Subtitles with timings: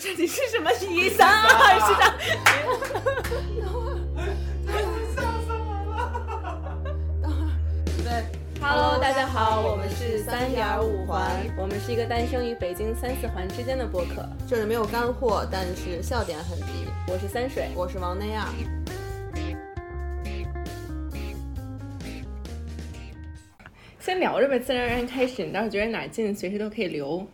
[0.00, 1.46] 不是你是什么意思啊？
[1.86, 2.14] 是的。
[8.02, 8.24] 对
[8.62, 16.86] ，Hello，大家好，我们是三点五环，我们是一个诞生于北京三四环之间的播客，这里没有干货，但是笑点很低。
[17.06, 18.48] 我是三水，我是王内亚。
[23.98, 25.44] 先聊着呗，自然而然开始。
[25.44, 27.28] 你倒是觉得哪近，随时都可以留。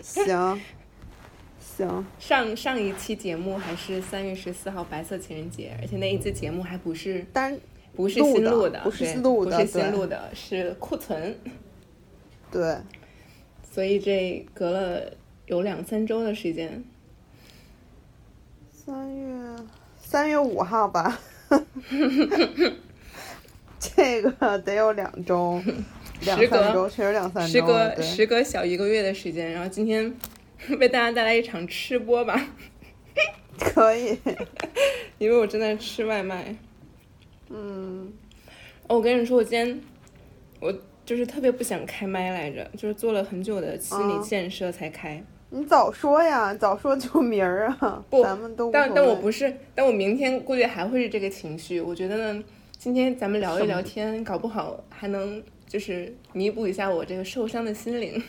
[0.00, 0.58] 行，
[1.84, 2.06] 行。
[2.18, 7.58] 上上一期节目还是三月十四号白色情人节，而且那一次节目还不是单，
[7.94, 11.36] 不是新录的，不是录的，不是新录的，是库存。
[12.50, 12.76] 对。
[13.72, 15.12] 所以这隔了
[15.46, 16.82] 有两三周的时间。
[18.72, 19.56] 三月
[19.98, 21.20] 三月五号吧。
[23.78, 25.62] 这个得有两周，
[26.22, 27.48] 两三周，确实两三周。
[27.48, 30.12] 时隔时隔小一个月的时间，然后今天
[30.78, 32.48] 为大家带来一场吃播吧。
[33.58, 34.18] 可以，
[35.18, 36.54] 因为我正在吃外卖。
[37.48, 38.12] 嗯，
[38.88, 39.80] 我跟你说，我今天
[40.60, 40.72] 我
[41.04, 45.22] 就是特别不想开麦来着，就是做了很久的心理建设才开。
[45.50, 48.02] 你早说呀，早说就明儿啊。
[48.08, 51.80] 不，咱们都但但我不是，但我明天估计还会是这个情绪。
[51.80, 52.44] 我觉得呢。
[52.78, 58.22] 今天咱们聊一聊天，搞不好还能就是弥补一下我这个受伤的心灵。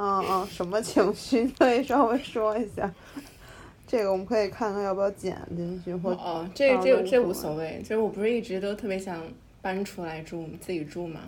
[0.00, 2.90] 嗯嗯，什么情绪可以稍微说一下？
[3.86, 7.80] 这个我们可以看看要不要剪进去，或哦，这这这无所谓。
[7.82, 9.20] 其实我不是一直都特别想
[9.60, 11.20] 搬出来住，自己住嘛。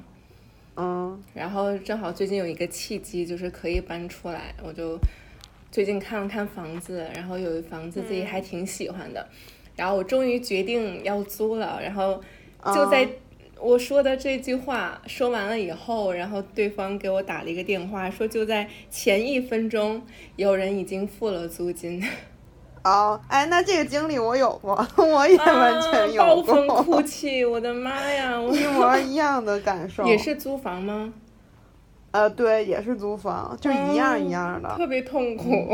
[0.76, 1.20] 嗯。
[1.34, 4.96] 然后正好最近有一个契机，就是可以搬出来，我就
[5.72, 9.26] 最近看了看房子，然后有一房子自己还挺喜欢的。
[9.74, 12.22] 然后我终于决定要租了，然后
[12.66, 13.08] 就在
[13.62, 20.02] 我说的这句话说完了以后，然后对方给我打了一个电话，说就在前一分钟，
[20.36, 22.02] 有人已经付了租金。
[22.82, 26.36] 哦，哎，那这个经历我有过， 我也完全有过。
[26.36, 28.40] 暴风 哭泣，我的妈呀！
[28.40, 30.06] 一模一样的感受。
[30.06, 31.12] 也是租房吗？
[32.12, 35.68] 呃，对，也是租房，就一样一样的，特别痛苦。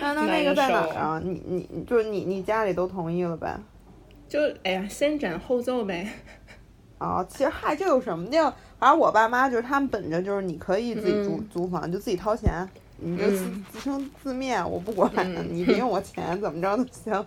[0.00, 1.20] 那那那个在哪儿啊？
[1.24, 3.56] 你你就是你你家里都同意了呗？
[4.28, 6.08] 就哎呀，先斩后奏呗。
[6.98, 8.54] 啊， 其实嗨，这有什么的？
[8.78, 15.10] 反正我爸妈就是他们本着就是你可以自己租租房，就自己掏钱，你就自自生自灭，我不管，
[15.50, 17.26] 你别用我钱，怎么着都行。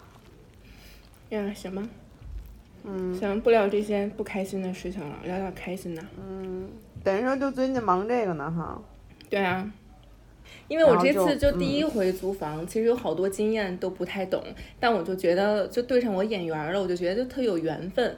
[1.30, 1.82] 呀，行吧。
[2.84, 6.02] 嗯，行，不聊这些不开心的事情了，聊点开心的。
[6.18, 6.68] 嗯，
[7.02, 8.80] 等于说就最近忙这个呢，哈。
[9.30, 9.70] 对啊，
[10.68, 14.42] 因为我这次就第一回租房，其实有好多经验都不太懂，
[14.80, 18.16] 但我就觉得就对上我眼缘了，我就觉得就特有缘分，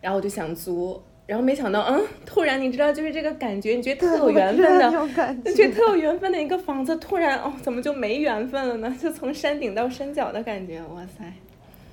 [0.00, 8.96] 然后我就想租，然后没想到，嗯，突然你知道就是这个感觉，你觉得特有缘分的，就觉得特有缘分的一个房子，突然哦，怎么就没缘分了呢？
[9.02, 11.24] 就从山顶到山脚的感觉，哇塞！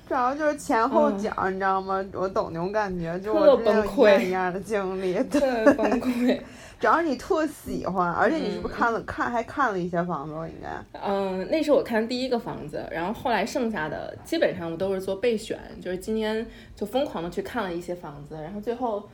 [0.06, 2.04] 主要就是前后脚，你知道吗？
[2.12, 5.40] 我懂那种感觉，就我之前一样一样的经历，特
[5.72, 6.38] 崩溃。
[6.80, 10.34] 主要你特喜欢，而且你是不是看了看还看了一些房子？
[10.48, 10.98] 应该。
[11.00, 16.46] 嗯，那是我看第一个房子，然后后来剩下的基本上我都是做备选，就是今天
[16.76, 19.08] 就疯狂的去看了一些房子，然后最后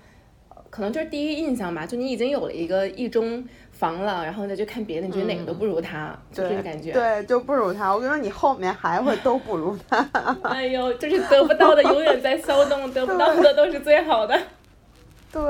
[0.69, 3.44] 可能就是第一印象吧，就你已经有了一个意中。
[3.72, 6.92] 房了，然后再去看别的，你觉得哪个都不如他，就这个感觉。
[6.92, 7.91] 对，就不如他。
[7.91, 10.06] 我跟你说，你后面还会都不如他。
[10.44, 14.38] 哎呦，就是得不到的永远在骚动，得不到的都是最好的。
[15.32, 15.42] 对。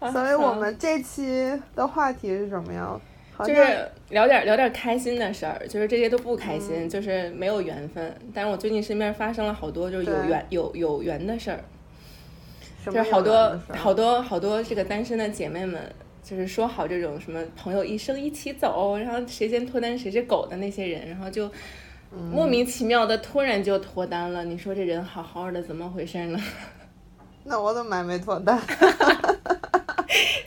[0.00, 2.98] 所以我们这期的话题是什么呀？
[3.40, 8.14] 就是聊点聊点开心的事儿，就是这些都不开心，就是没有缘分。
[8.32, 11.60] 但是我最近身边发生了好多就是有缘有有缘的事儿，
[12.84, 15.80] 就是好多好多好多这个单身的姐妹们。
[16.28, 21.48] 就是说好这种什么朋友一生一起走，然后谁先脱单谁是狗的那些人，然后就
[22.32, 24.44] 莫名其妙的突然就脱单了。
[24.44, 26.40] 你说这人好好的怎么回事呢？
[27.44, 28.60] 那我怎么还没脱单？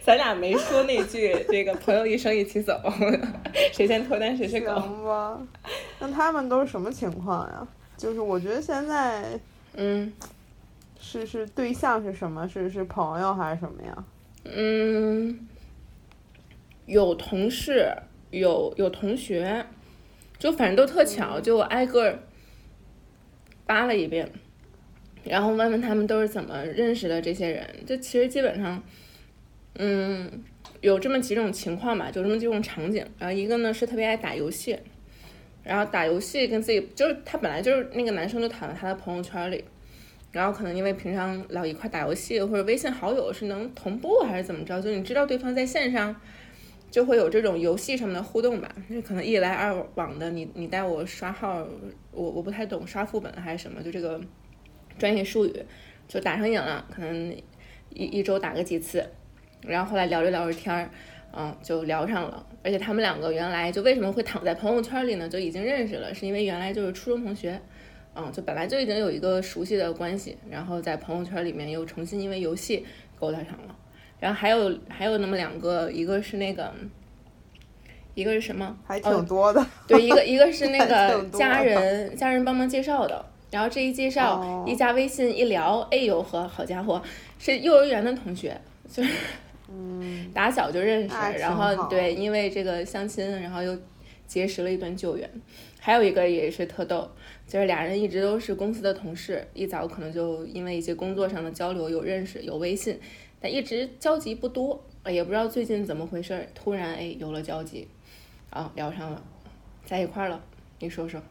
[0.09, 2.81] 咱俩没说那句这个朋友一生一起走，
[3.71, 4.73] 谁先脱单谁是狗。
[4.79, 5.39] 行吧。
[6.00, 7.67] 那他们都是什么情况呀？
[7.95, 9.39] 就是我觉得现在，
[9.75, 10.11] 嗯，
[11.00, 12.50] 是是对象是什么？
[12.50, 14.03] 是是朋友还是什么呀？
[14.45, 15.47] 嗯。
[16.88, 17.95] 有同事，
[18.31, 19.63] 有有同学，
[20.39, 22.17] 就反正都特巧，就我挨个
[23.67, 24.27] 扒了一遍，
[25.23, 27.63] 然后问问他们都是怎么认识的这些人。
[27.85, 28.81] 就其实基本上，
[29.75, 30.44] 嗯，
[30.81, 33.06] 有这么几种情况吧，就这么几种场景。
[33.18, 34.77] 然后一个呢是特别爱打游戏，
[35.63, 39.63] 然后打游戏跟自己就是他本来就是那个男生就躺在他的朋友圈里，
[40.31, 46.15] 然后可能因为平常老一块打游戏或者微信好友是能同步还是怎么着，就你知道对方在线上。
[46.92, 51.63] 就会有这种游戏上面的互动吧，那可能一来二往的，你你带我刷号，
[52.12, 54.19] 我我不太懂刷副本还是什么，就这个
[54.98, 55.54] 专业术语，
[56.07, 57.31] 就打上瘾了，可能
[57.92, 59.07] 一一周打个几次，
[59.61, 60.89] 然后后来聊着聊着天儿，
[61.31, 65.27] 嗯，就聊上了，而且他们两个原来就为什么会躺在朋友圈里呢？
[65.27, 67.59] 就已经认识了，是因为原来就是初中同学，
[68.15, 72.85] 嗯，就本来就已经有一个熟悉的关系，然后在朋友圈里面又重新因为游戏
[73.19, 73.75] 勾搭上了。
[74.19, 76.73] 然后还有还有那么两个，一个是那个，
[78.15, 78.77] 一个是什么？
[78.85, 79.65] 还挺多的。
[79.88, 83.25] 对，一个一个是 那个家人家人帮忙介绍的。
[83.51, 87.01] 然后这一介绍，一加微信一聊，哎呦呵，好家伙，
[87.39, 88.59] 是幼儿园的同学，
[88.91, 89.09] 就是
[89.71, 91.16] 嗯，打小就认识。
[91.38, 93.77] 然后对，因为这个相亲，然后又
[94.27, 95.30] 结识了一段旧缘。
[95.80, 97.10] 还有一个也是特逗，
[97.48, 103.00] 就是俩人一直都是公司的同事，一早可能就因为一些工作上的交流有认识，有微信。
[103.39, 107.88] 但一直交集不多，也不知道最近怎么回事，突然哎有了交集，
[108.50, 109.24] 啊聊上了，
[109.86, 110.44] 在一块儿了，
[110.80, 111.22] 你说说？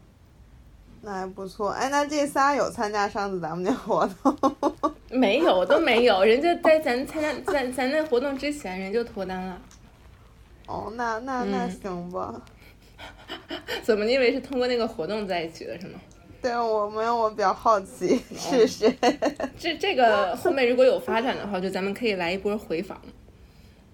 [1.00, 4.52] 那还不错，哎，那这仨有参加上次咱们那活动？
[5.10, 9.58] 没有，都没有，人家在咱参加咱咱那活动之前人就脱单了。
[10.66, 12.34] 哦，那那那行吧。
[13.82, 14.04] 怎么？
[14.04, 16.00] 你以为是通过那个活动在一起的是吗？
[16.42, 18.94] 对我没有，我比较好奇是谁。
[19.58, 23.00] 这这个后面如果有发展的话，就咱们可以来一波回访。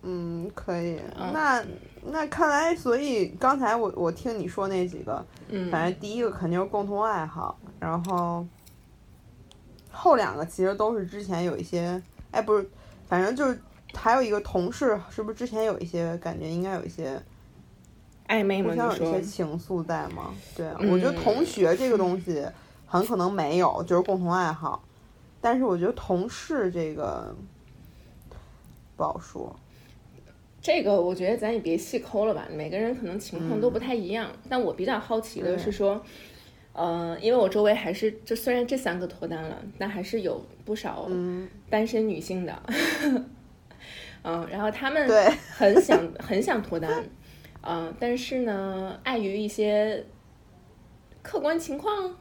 [0.04, 1.00] 嗯，可以。
[1.32, 1.64] 那
[2.02, 5.24] 那看来，所以刚才我我听你说那几个，
[5.70, 8.46] 反正第一个肯定是共同爱好，然后
[9.90, 12.68] 后两个其实都是之前有一些，哎，不是，
[13.08, 13.58] 反正就是
[13.94, 17.20] 还有一个同事，是不是之前有一些感觉，应该有一些。
[18.26, 18.70] 暧昧吗？
[18.70, 20.32] 互相有一些情愫在吗？
[20.56, 22.42] 对，我觉得同学这个东西
[22.86, 24.82] 很可能没有，就是共同爱好。
[25.42, 27.36] 但是我觉得同事这个
[28.96, 29.54] 不好说。
[30.64, 34.30] 这个我觉得咱也别细抠了吧，每个人可能情况都不太一样。
[34.48, 36.02] 但我比较好奇的是说，
[36.72, 41.06] 呃，因为我周围还是就虽然这三个脱单了，但还是有不少
[41.68, 42.62] 单身女性的。
[44.24, 45.06] 嗯，然后他们
[45.50, 47.04] 很想很想脱单。
[47.60, 50.02] 嗯，但是呢，碍于一些
[51.20, 52.16] 客观情况，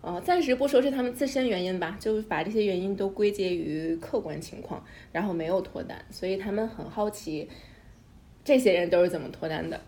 [0.00, 4.82] 呃，暂时不说是他们自身原因吧，就把这些原因都归结于客观情况，
[5.12, 7.46] 然后没有脱单，所以他们很好奇，
[8.44, 9.80] 这些人都是怎么脱单的。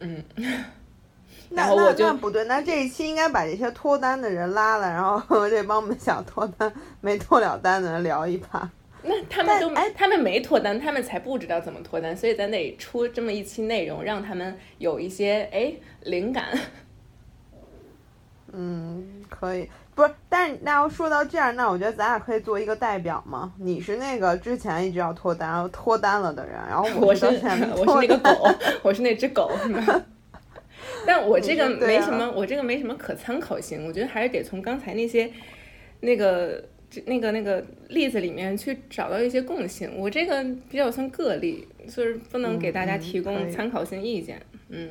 [0.00, 0.22] 嗯，
[1.50, 8.70] 那那那不对，那这一期应该把这些脱单的人拉了，然后 这帮我们想脱单、没脱了单的人聊一把。
[9.02, 15.72] 那他们都哎，他们没脱单，他们才不知道怎么脱单，所以咱得出这么一期内容，让他们有一些哎
[16.02, 16.46] 灵感。
[18.52, 23.52] 嗯，可以，不是，但是那要说到这样，那我觉得咱俩可以做一个代表嘛。
[23.58, 28.48] 你是那个之前一直要脱单，脱单了的人，然后我 是我是那个狗，
[28.82, 29.50] 我是那只狗。
[31.06, 35.30] 但我这个没什么，我这个没什么可参考性，我觉得还是得从刚才那些
[36.00, 36.64] 那个。
[37.06, 44.90] 那个那个例子里面去找到一些共性，我这个比较算个例，就是不能给大家提供参考性意见，嗯，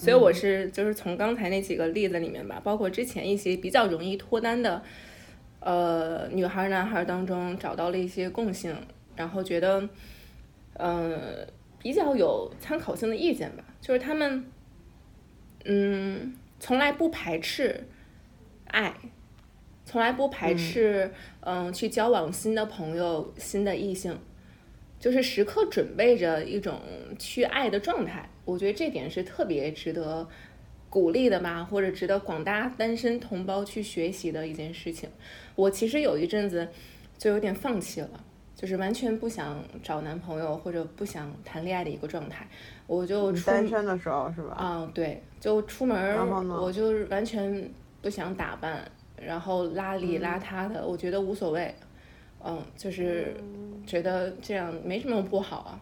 [0.00, 4.82] 所以我是就是从刚才那几个例子里面吧，包括之前一些比较容易脱单的，
[5.60, 8.74] 呃，女孩男孩当中找到了一些共性，
[9.14, 9.86] 然后觉得，
[10.78, 11.46] 嗯，
[11.78, 14.46] 比较有参考性的意见吧，就是他们，
[15.66, 17.86] 嗯，从来不排斥
[18.68, 18.94] 爱。
[19.82, 24.16] 从来不排斥，嗯，去交往新的朋友、新的异性，
[25.00, 26.80] 就是时刻准备着一种
[27.18, 28.28] 去爱的状态。
[28.50, 30.26] 我觉得这点是特别值得
[30.88, 35.08] 鼓励的吧，或者值得广大单身同胞去学习的一件事情。
[35.54, 36.68] 我其实有一阵子
[37.16, 38.24] 就有点放弃了，
[38.56, 42.46] 就是完全不想找男朋友或者不想谈恋爱的一个状态。
[42.86, 44.54] 我就单身的时候是吧？
[44.54, 47.70] 啊，对，就出门我就完全
[48.02, 48.82] 不想打扮。
[49.22, 51.74] 然后邋里邋遢的，我觉得无所谓，
[52.42, 53.36] 嗯，就是
[53.86, 55.80] 觉得这样没什么不好啊，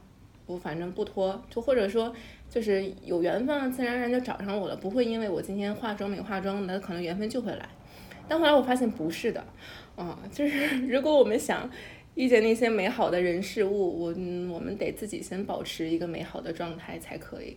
[0.48, 2.12] 我反正不拖，就或者说
[2.50, 7.68] 就是有缘分，自然而然就找上我了，不会因为我今天化妆没化妆，那可能缘分就会来。
[8.26, 9.44] 但后来我发现不是的，
[9.94, 11.70] 啊，就是 如果我们想
[12.14, 14.08] 遇见那些美好的人事物，我
[14.52, 17.56] 我们得自己先保持一个美好的状态才可以。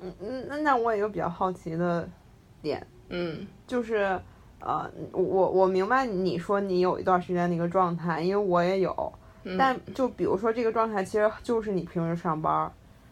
[0.00, 2.08] 嗯嗯，那那我也有比较好奇的
[2.60, 2.84] 点。
[3.08, 4.18] 嗯，就是，
[4.60, 9.12] 呃，我我明白你说你有一段时间的一个状态，因为我也有，
[9.58, 12.70] 但就比如说这个状态，其实就是你平时上班，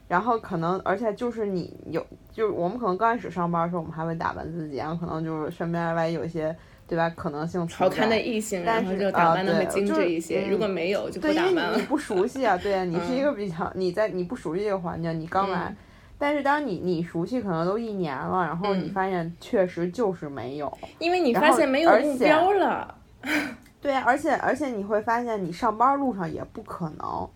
[0.09, 6.57] 然后可能而且就是你有，就是我们可能刚开始上班的时候，我们还会打扮自己，然后可能就是身边万一有一些。
[6.91, 7.09] 对吧？
[7.11, 10.49] 可能性好看的异性，但是就打扮的会精致一些。
[10.51, 11.77] 如果没有，就不打扮了。
[11.77, 15.73] 你不熟悉啊，对啊，你是一个比较你在你不熟悉这个环境，你刚来。
[16.19, 22.93] 但是当你你熟悉，可能都一年了，然后你发现确实就是没有，因为你发现没有目标了。
[23.81, 27.29] 对啊，而且而且你会发现，你上班路上也不可能，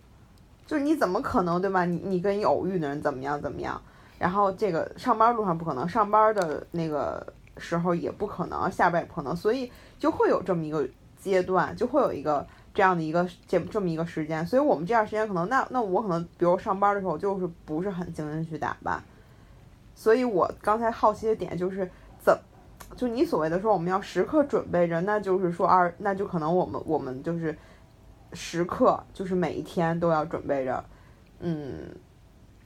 [0.67, 1.85] 就是你怎么可能对吧？
[1.85, 3.81] 你你跟你偶遇的人怎么样怎么样？
[4.19, 7.27] 然后这个上班路上不可能，上班的那个。
[7.57, 10.85] 时候也不可能，下班也不可能，所以就会有这么一个
[11.17, 19.01] 阶段，就会有一个这样的一个这这么一个时间，所以我们这段时间可能，那那我可能，比如上班的时候，就是不是很精心去打扮，
[19.95, 22.37] 所以我刚才好奇的点就是怎，
[22.97, 27.57] 就你所谓的说我们要时刻准备着，那就是说二，那就可能我们我们就是
[28.33, 30.85] 时刻就是每一天都要准备着，
[31.41, 31.89] 嗯。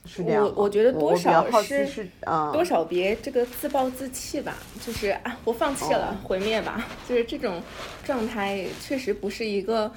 [0.04, 2.08] 是这样我我觉得多少是
[2.50, 7.61] 多少别这个自暴自弃吧，就是啊，我放弃了，毁灭吧， 就是这种
[8.04, 9.92] 状态确实不是一个，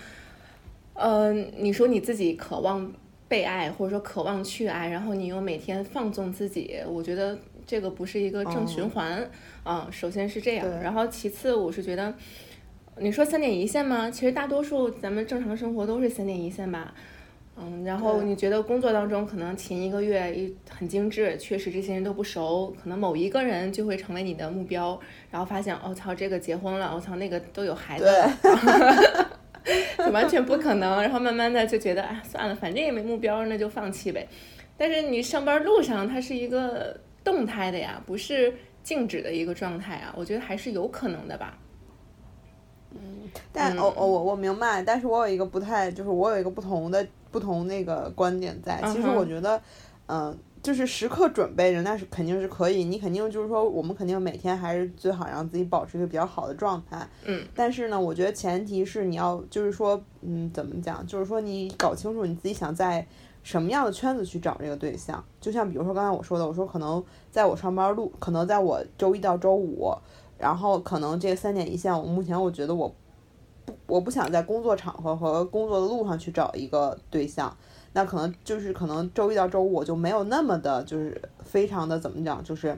[0.96, 2.92] 呃，你说你自己渴望
[3.30, 9.30] 被爱，或者说渴望去爱，然后你又每天放纵自己，我觉得这个不是一个正循环
[9.64, 9.88] 啊。
[9.92, 12.14] 首先是这样，然后其次我是觉得，
[12.98, 14.10] 你说三点一线吗？
[14.10, 16.94] 其实大多数咱们正常生活都是三点一线吧。
[17.58, 24.98] 嗯，然后你觉得工作当中可能前一个月一很精致，确实这些人都不熟，可能某一个人就会成为你的目标，
[25.30, 28.06] 然后发现我操这个结婚了，我操那个都有孩子，
[29.98, 31.02] 就完全不可能。
[31.02, 34.28] 然后慢慢的就觉得哎算了，反正也没目标，那就放弃呗。
[34.78, 41.58] 但是你上班路上它是一个动态的呀，不是静止的一个状态啊，我觉得还是有可能的吧。
[42.92, 47.08] 嗯，但哦哦我我明白，但是我有一个不太，就是我有一个不同的。
[47.32, 49.62] 不同那个观点在，其实我觉得，
[50.08, 52.84] 嗯，就是时刻准备着，那是肯定是可以。
[52.84, 57.08] 你肯定就是说，我们肯定每天还是最好让自己保持一个比较好的状态。
[57.24, 57.42] 嗯。
[57.56, 61.08] 但是呢，我觉得前提是你要，就是说，嗯，怎么讲？
[61.08, 63.08] 就是说你搞清楚你自己想在
[63.44, 65.24] 什么样的圈子去找这个对象。
[65.40, 69.92] 就像比如说刚才我说的，我说可能在我上班路，可能在我周一到周五，
[70.38, 72.94] 然后可能这三点一线，我目前我觉得我。
[73.64, 77.56] 不我不想在工作场合和工作的路上去找一个对象，
[77.94, 82.76] 那可能就是可能周一到周五我就没有那么的，就是非常的怎么讲，就是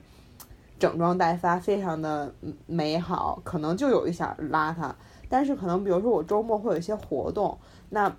[0.78, 2.34] 整装待发，非常的
[2.66, 4.92] 美好，可能就有一点邋遢。
[5.30, 7.58] 但是可能比如说我周末会有一些活动，
[7.90, 8.14] 那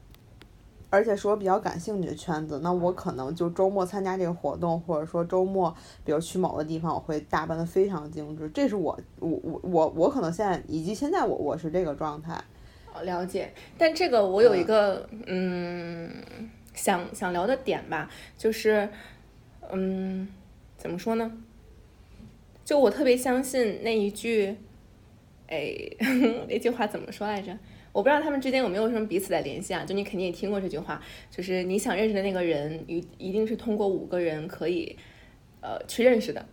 [0.95, 5.75] 而且是我比较感兴趣的圈子，那我可能就周末参加这个活动，或者说周末
[6.05, 8.49] 比如去某个地方，我会打扮的非常精致。
[8.51, 12.41] 这是我我我我我可能现在以及现在我我是这个状态。
[13.03, 16.09] 了解，但这个我有一个嗯
[16.75, 18.09] 想想聊的点吧，
[18.39, 18.89] 就是
[19.73, 20.29] 嗯
[20.77, 21.33] 怎么说呢？
[22.65, 24.57] 就我特别相信那一句，
[25.49, 25.75] 哎
[26.49, 27.59] 那句话怎么说来着？
[27.95, 29.85] 我不知道他们之间有没有什么彼此的联系啊？
[29.85, 34.99] 就你肯定也听过这句话，就是你想认识的那个人，一一定是通过五个人可以
[35.61, 36.45] 呃去认识的。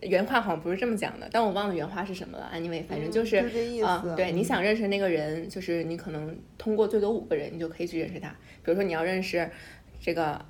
[0.00, 2.50] 原话好像不是这么讲的，但我忘了原话是什么了。
[2.54, 3.36] Anyway，反正就是
[3.82, 8.28] 啊，对，你想认识那个人，就是你可能通过最多五个人，你就可以去认识他。
[8.62, 9.50] 比如说你要认识
[10.00, 10.42] 这个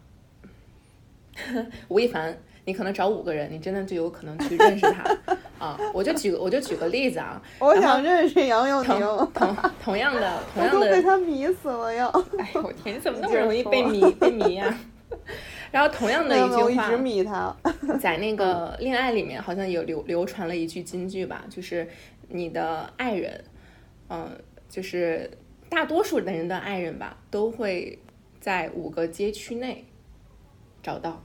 [1.89, 5.79] 吴亦凡，你可能找五个人，你真的就有可能去认识他啊。
[5.93, 9.01] 我就举我就举个例子啊，我想认识杨佑宁，
[9.35, 12.09] 同同样的同样的，被他迷死了要。
[12.39, 14.79] 哎呦我天，你怎么那么容易被迷被迷呀？
[15.71, 17.57] 然后同样的一句话，
[18.01, 21.87] 在那个恋爱里面好像有流流传了一句金句吧，就是
[22.29, 23.45] 你的爱人，
[24.09, 24.31] 嗯，
[24.69, 25.31] 就是
[25.69, 27.99] 大多数的人的爱人吧，都会
[28.41, 29.85] 在五个街区内
[30.83, 31.23] 找到。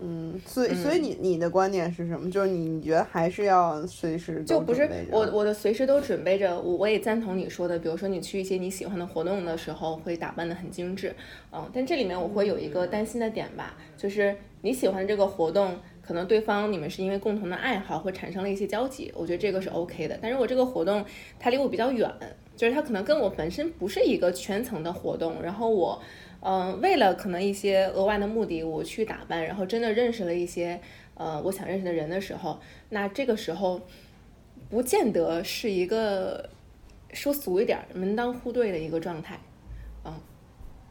[0.00, 2.28] 嗯，所以所以你你的观点是什么？
[2.28, 6.60] 就是你你觉得还是要随时就不是我我的随时都准备着。
[6.60, 11.14] 我我也赞同你说的，比如说你去一些你喜欢的活动的时候，会打扮的很精致。
[11.52, 20.18] 嗯，但这里面我会有一个担心的点吧，就是你喜欢这个活动，可能对方你们是因为共同的爱好会产生了一些交集，我觉得这个是 OK 的。
[20.20, 21.04] 但如果这个活动
[21.38, 22.10] 它离我比较远，
[22.56, 26.02] 就是它可能跟我本身不是一个圈层的活动，然后我。
[26.44, 30.80] 嗯，为了可能一些额外的目的，我去打扮，然后真的认识了一些
[31.14, 32.58] 呃我想认识的人的时候，
[32.88, 33.80] 那这个时候
[34.68, 36.50] 不见得是一个
[37.12, 39.38] 说俗一点门当户对的一个状态，
[40.04, 40.12] 嗯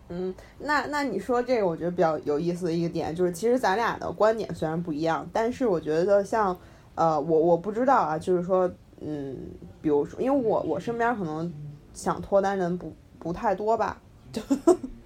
[0.07, 6.57] 嗯，那那你说这个，我觉得比较有意思的一个点就是，其实咱俩的观点虽然不一样，但是我觉得像
[6.95, 9.37] 呃我我不知道啊，就是说嗯，
[9.81, 11.53] 比如说，因为我我身边可能
[11.93, 14.41] 想脱单人不不太多吧，就。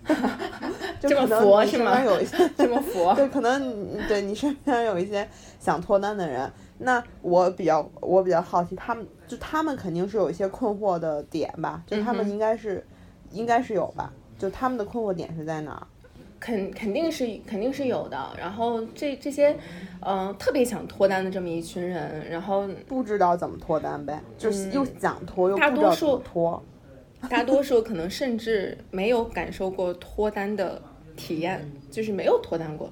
[1.00, 5.28] 就这么可能你身佛是吗边有一些 这么佛，对，可能对你身边有一些
[5.60, 12.86] 想脱单的人，那我比较我比较好奇，他们就他们肯定是有一些困惑的点吧，就他们应该是、
[13.32, 15.88] 应该是有吧，就他们的困惑点是在哪儿？
[16.38, 18.18] 肯肯定是肯定是有的。
[18.38, 19.58] 然后这这些，
[20.02, 26.64] 嗯、特别想脱单的这么一群人，然后不知道怎么脱单呗，就是又想脱又不知道怎么脱。
[27.30, 30.82] 大多数可能甚至没有感受过脱单的
[31.16, 32.92] 体验，就是没有脱单过，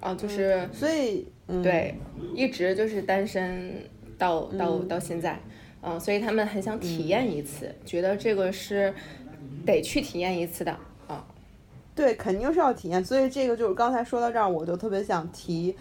[0.00, 1.94] 啊，就是所以，嗯，对，
[2.34, 3.74] 一直就是单身
[4.18, 5.38] 到到嗯到现在，
[5.82, 8.92] 嗯，所以他们很想体验一次，觉得这个是
[9.64, 10.72] 得去体验一次的
[11.06, 11.24] 啊。
[11.94, 13.04] 对，肯定是要体验。
[13.04, 15.76] 所以这个就是刚才说到这儿，我就特别想提，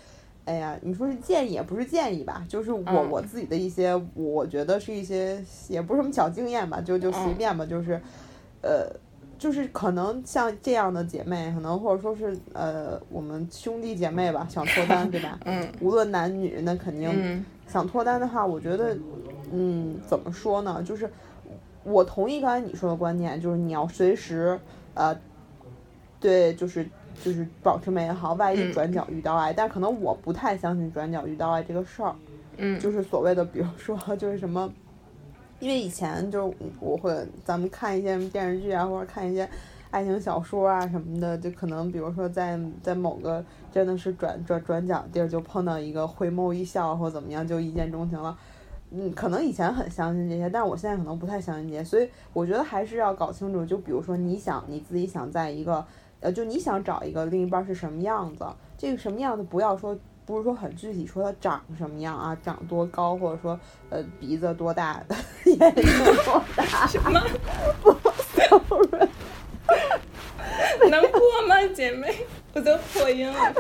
[0.46, 8.00] 哎呀，你说是建议也不是建议吧，就是我、嗯我自己的一些，我觉得是一些也不是什么小经验吧，就就随嗯便吧，就是，
[8.62, 8.88] 呃，
[9.40, 15.40] 就是可能像这样的姐妹，可能或者说是呃我们兄弟姐妹吧，想脱单，对吧？
[15.46, 18.96] 嗯无论男女，那肯定嗯想脱单的话，我觉得，
[19.52, 20.84] 嗯，怎么说呢？
[20.84, 21.10] 就是
[21.84, 24.60] 我同意刚才你说的观点，就是你要随时，
[24.94, 25.20] 呃，
[26.20, 26.88] 对，就是
[27.24, 32.16] 就是保持美好，万一嗯转角遇到爱，但可能我不太相信转角遇到爱这个事儿，
[32.58, 34.72] 嗯，就是所谓的，比如说就是什么，
[35.60, 39.50] 因为以前就是我会咱们看一些电视剧啊，或者看一些。
[39.92, 43.42] 爱情小说啊什么的，就可能比如说在在某个
[43.72, 48.38] 真的是转转转角地儿，就碰到一个回眸一笑或怎么样，就一见钟情了。
[48.92, 53.66] 嗯，可能以前很相信这些，但是我现在可能不太相信这些，所以我觉得还是要搞清楚。
[53.66, 55.86] 就比如说你想你自己想在一个，
[56.22, 58.46] 呃，就你想找一个另一半是什么样子，
[58.78, 65.04] 这个什么样子不要说不是说很具体，说他长什么样啊，长多高，或者说呃鼻子多大，
[65.46, 65.84] 眼睛
[66.26, 67.22] 多大，什么？
[67.82, 67.96] 不
[70.90, 72.14] 能过吗，姐妹？
[72.54, 73.54] 我都破音了。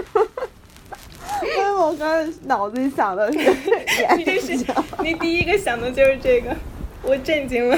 [1.43, 3.38] 因为我刚才脑子里想的是
[4.15, 4.55] 你这是。
[5.01, 6.55] 你第一个想的就是这个，
[7.03, 7.77] 我震惊了。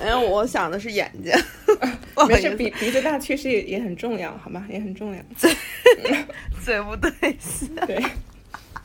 [0.00, 1.32] 哎呀，我想的是眼睛。
[2.28, 5.22] 没事，鼻鼻子大确实也也很重要，好吗，也很重要。
[5.36, 5.54] 嘴
[6.62, 7.68] 嘴不对戏。
[7.86, 8.02] 对，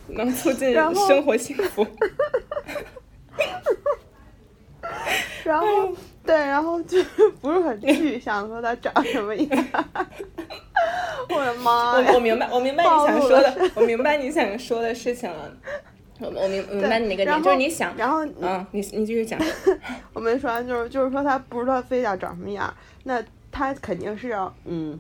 [0.08, 1.86] 能促进生活幸福。
[5.44, 7.04] 然后对，然后就
[7.42, 9.66] 不是很具象说他长什么样。
[11.30, 12.10] 我的妈呀！
[12.10, 15.52] 我我明白，我明白你想说的，我明白你想说的事情了。
[16.20, 19.40] 我我明白你那个点，就是你想，然后嗯，你你继续讲。
[20.14, 22.74] 我没说完，就是就是说他不知道非要长什么样，
[23.04, 24.98] 那他肯定是要嗯，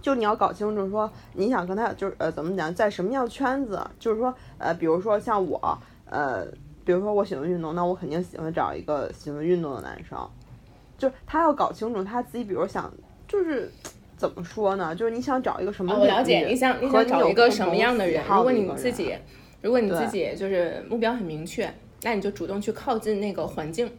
[0.00, 6.46] 就你要搞清楚说你想跟他就是呃怎么讲，在什么样的圈子，就是说呃比如说像我呃，
[6.84, 10.18] 比如说我喜欢运动，那我肯定喜欢找一个喜欢运动的男生，
[10.96, 12.92] 就他要搞清楚他自己，比如想
[13.28, 13.70] 就是。
[14.16, 14.94] 怎么说呢？
[14.94, 18.22] 就是你想找一个什么哦，我了解，你想你和想找一个什么样的人？
[18.28, 19.14] 如果你自己。
[19.60, 23.90] 己，如果你自己就是目标很明确，那你就主动去靠近那个环境，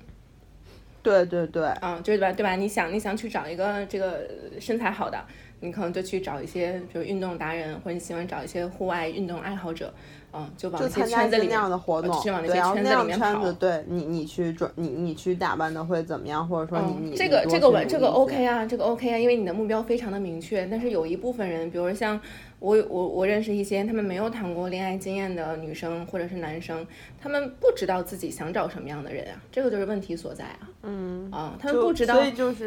[1.03, 2.31] 对对对，啊，对吧？
[2.31, 2.55] 对吧？
[2.55, 4.27] 你想你想去找一个这个
[4.59, 5.23] 身材好的，
[5.59, 9.93] 你可能就去找一些比如运动达人，或者你喜欢找一些户外运动爱好者，
[10.33, 13.53] 嗯，就参加一些那圈子里面样的活动，去往那对，些圈子然后那样里面跑圈子，。
[13.59, 20.65] 对你你去转你你去打扮的会怎么样，或者说你嗯你，这个这个我这个 OK 啊，啊，这个 OK 啊，因为你的目标非常的明确。
[20.67, 22.19] 但是有一部分人，比如像
[22.59, 26.85] 我我我认识一些他们没有谈过恋爱经验的女生或者是男生，
[27.19, 30.69] 他们不知道自己想找什么样的人啊，这个就是问题所在啊。
[30.83, 32.17] 嗯，啊，他们不知道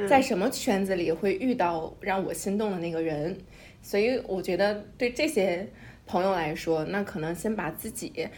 [0.08, 3.36] 在什么圈子里会遇到让我心动的那个人，
[3.82, 5.66] 所以我觉得对这些
[6.06, 8.28] 朋友来说，那可能先把自己，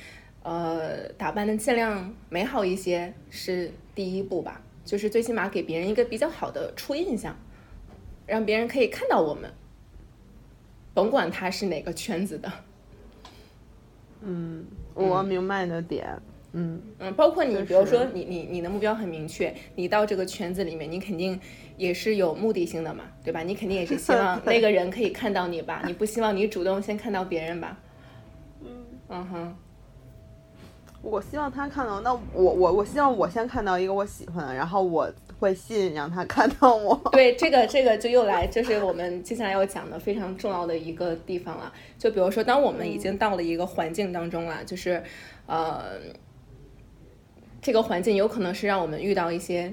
[0.42, 7.36] 呃，打扮的尽量美好一些是第一步吧，就是最起码给别人一个比较好的初印象，
[8.26, 9.52] 让别人可以看到我们，
[10.94, 12.52] 甭管他是哪个圈子的，
[14.20, 16.06] 嗯，我明白你的点，
[16.52, 21.38] 嗯嗯，包括你，比如说你你你的目标很明确，你到这个圈子里面，你肯定
[21.76, 23.42] 也是有目的性的嘛，对吧？
[23.42, 27.78] 你肯定也是希望 那个人可以看到你吧，你不希望你主动先看到别人吧？
[28.64, 28.70] 嗯
[29.08, 29.56] 嗯哼，
[31.02, 41.70] 我希望他看到，那我我我希望我先看到一个我喜欢的，然后我会吸引让他看到我，对，这个这个就又来，这是我们接下来要讲的非常重要的一个地方了。
[41.98, 45.02] 就比如说，当我们已经到了一个环境当中了，就是
[45.46, 45.98] 呃，
[47.60, 49.72] 这个环境有可能是让我们遇到一些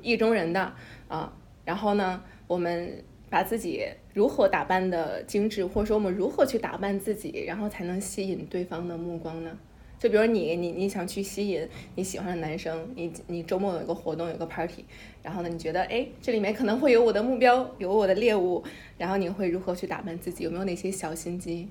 [0.00, 0.72] 意中人的
[1.08, 1.32] 啊、
[1.64, 9.58] 然后呢，我们把自己如何打扮的精致，或者说我们如何去打扮自己，然后才能吸引对方的目光呢？
[9.98, 14.84] 就比如你你你想去吸引你喜欢的男生，你你周末有一个活动有个 party，
[15.22, 18.64] 然后呢你觉得哎这里面可能会有我的目标，有我的猎物，
[18.98, 20.42] 然后你会如何去打扮自己？
[20.42, 21.68] 有没有哪些小心机？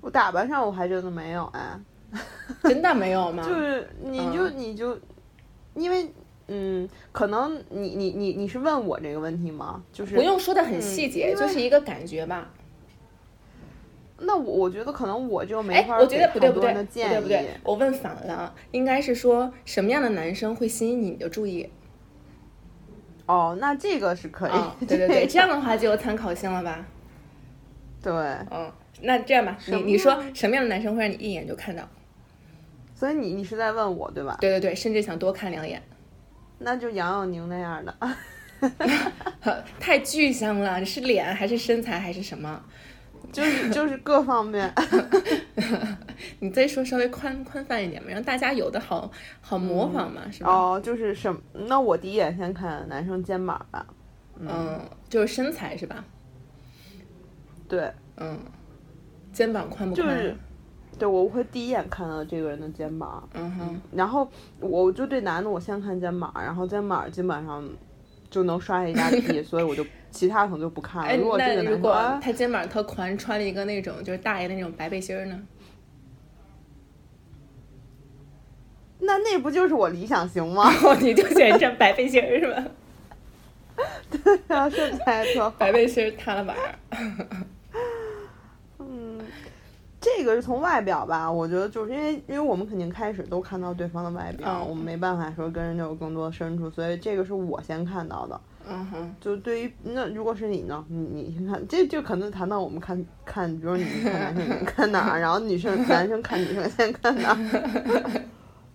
[0.00, 1.80] 我打扮上我还真的没有哎，
[2.64, 3.42] 真的没有吗？
[3.42, 4.98] 就是你就你就，
[5.74, 6.12] 因为
[6.48, 9.82] 嗯，可能你你你你是问我这个问题吗？
[9.92, 12.50] 就是不用说的很细节，就是一个感觉吧。
[14.18, 21.70] 那我我觉得可能我就没法我觉得不对不对不对不对，我问反了，应该是说什么样的男生会吸引你的注意？
[23.26, 26.84] 哦，那这个是可以，对对对， 这样的话就有参考性了吧？
[28.02, 28.12] 对，
[28.50, 28.70] 嗯。
[29.02, 31.88] 那这样吧，你你说什么样的男生会让你一眼就看到？
[33.00, 34.36] 所以你你是在问我对吧？
[34.42, 35.82] 对对对，甚至想多看两眼。
[36.58, 37.96] 那就杨永宁那样的，
[39.80, 40.84] 太具象了。
[40.84, 42.62] 是脸还是身材还是什么？
[43.32, 44.70] 就是就是各方面。
[46.40, 49.10] 你再说稍微宽宽泛一点嘛，让大家有的好
[49.40, 50.50] 好模仿嘛，是吧？
[50.52, 51.34] 哦，就是什？
[51.54, 53.86] 那我第一眼先看男生肩膀吧。
[54.38, 56.04] 嗯，就是身材是吧？
[57.66, 58.38] 对，嗯。
[59.32, 60.06] 肩膀宽不宽？
[60.06, 60.36] 就是，
[61.00, 64.28] 对我会第一眼看到这个人的肩膀，嗯哼，然后
[64.60, 67.66] 我就对男的，我先看肩膀，然后肩膀基本上
[68.28, 71.16] 就能刷下一大批， 所以我就其他可能就不看了。
[71.16, 75.40] 如果这个男的他肩膀特宽，穿了一个那种就是大爷的那种白背心呢？
[79.00, 80.70] 那那不就是我理想型吗？
[81.00, 82.62] 你就喜欢穿白背心是吧？
[84.10, 86.54] 对啊，身材特好，白背心塌了板。
[90.00, 98.40] 这个是从外表吧，我觉得就是因为，因为我们肯定开始都看到对方的外表，我们没办法说跟人家有更多的深处，所以这个是我先看到的。
[98.66, 99.14] 嗯哼。
[99.20, 107.36] 就对于那如果是你呢，你你先看，这就可能谈到我们看看，比如你看男生看哪，然后女生男生看女生先看哪。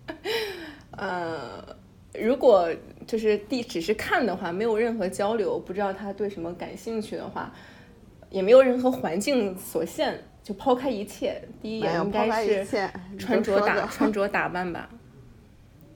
[0.96, 1.40] 呃，
[2.14, 2.70] 如果
[3.04, 7.52] 就是第只是看的话，没有任何交流，不知道他对什么感兴趣的话，
[8.30, 10.22] 也没有任何环境所限。
[10.46, 12.64] 就抛开一切，第一眼应该是
[13.18, 14.88] 穿着打穿着 打扮吧。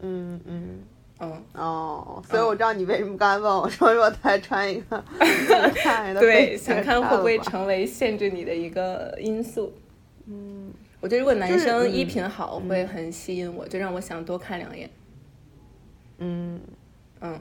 [0.00, 0.80] 嗯嗯
[1.20, 5.04] 嗯哦，所以我知道你为什么刚才问我说，如果再穿一个，
[6.18, 9.72] 对，想看会不会成为限制你的一个因素。
[10.26, 14.90] 嗯，我觉得如果男生衣品好，会很吸引我，就让我想多看两眼。
[16.18, 16.60] 嗯
[17.20, 17.40] 嗯。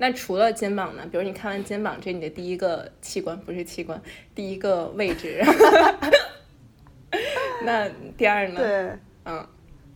[0.00, 1.02] 那除了肩膀呢？
[1.10, 4.00] 比如你看完肩膀，这你的第一个器官，不是器官，
[4.32, 5.42] 第一个位置。
[7.66, 8.60] 那第二呢？
[8.60, 8.92] 对，
[9.24, 9.44] 嗯，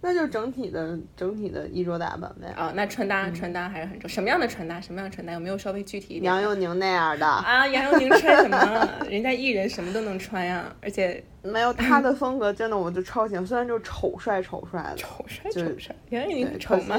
[0.00, 2.48] 那就整体的整体的衣着打扮呗。
[2.56, 4.08] 啊，那穿搭穿搭还是很重要。
[4.08, 4.80] 什么样的穿搭？
[4.80, 5.32] 什么样的穿搭？
[5.32, 6.24] 有没有稍微具体一点？
[6.24, 7.64] 杨佑宁那样的啊？
[7.68, 8.88] 杨佑宁穿什么？
[9.08, 13.46] 人家艺人什么都能穿呀，而且 没有他的风格，真的我就超喜欢。
[13.46, 16.98] 虽然就是丑帅丑帅的，丑帅丑帅，杨佑宁丑吗？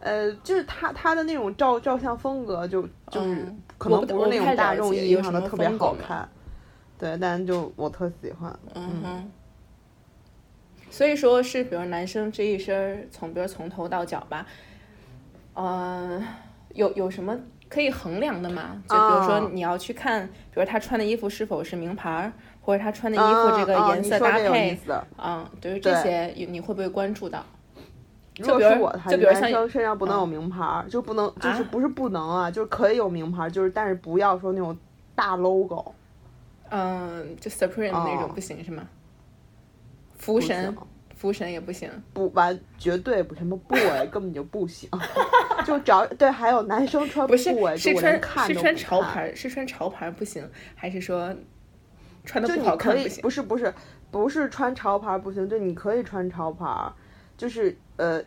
[0.00, 6.28] 呃，就是他他的那种照照相风格，就就是可能不是那种大众意义上的特别好看，
[6.98, 8.58] 对，但就我特喜欢。
[8.74, 9.30] 嗯哼。
[10.90, 14.44] 所以说是，比如男生这一身从，比如从头到脚吧，
[15.54, 16.20] 呃，
[16.74, 18.82] 有有什么可以衡量的吗？
[18.88, 24.76] 就比如说你要去看，比如他穿的衣服是否是名牌，或者他穿的衣服这个颜色搭配，
[25.18, 27.44] 嗯，对于这些，你会不会关注到？
[28.40, 34.76] 如果是我，他男生身上不能有名牌，就不能，就是不是不能啊，就是可以有名牌，就是但是不要说那种
[35.14, 35.94] 大 logo，
[36.70, 38.82] 嗯，就 Supreme 那种不行是吗？
[40.18, 40.76] 福神，
[41.14, 43.78] 福神也不行，不完绝对不什么 boy
[44.12, 44.88] 根本就不行，
[45.66, 47.44] 就只要对，还有男生穿不是
[47.76, 51.34] 是穿是穿潮牌是穿潮牌不行，还是说
[52.24, 53.22] 穿的不好看不行？
[53.22, 53.74] 不是不是
[54.10, 56.92] 不是穿潮牌不行，就你可以穿潮牌，
[57.36, 58.24] 就是呃。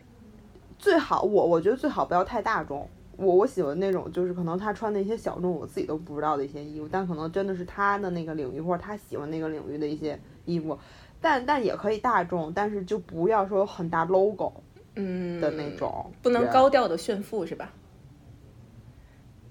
[0.76, 10.76] 最好我我觉得最好不要太大众，我我喜欢那种就是可能他穿的一些小众我自己都不知道的一些衣服，但可能真的是他的那个领域或者他喜欢那个领域的一些衣服，
[11.22, 14.52] 但但也可以大众，但是就不要说很大 logo，
[14.96, 17.72] 嗯的那种，不能高调的炫富是吧？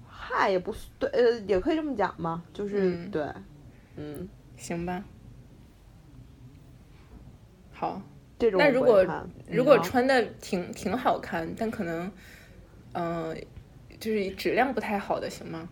[0.06, 3.26] 嗨，也不对，呃，也可以这么讲嘛，就是对，
[3.96, 5.02] 嗯，行吧，
[7.72, 8.00] 好。
[8.38, 9.06] 那如果
[9.48, 12.10] 如果穿的挺挺好看，但可能，
[12.92, 13.36] 嗯，
[14.00, 15.68] 就是质量不太好的，行吗？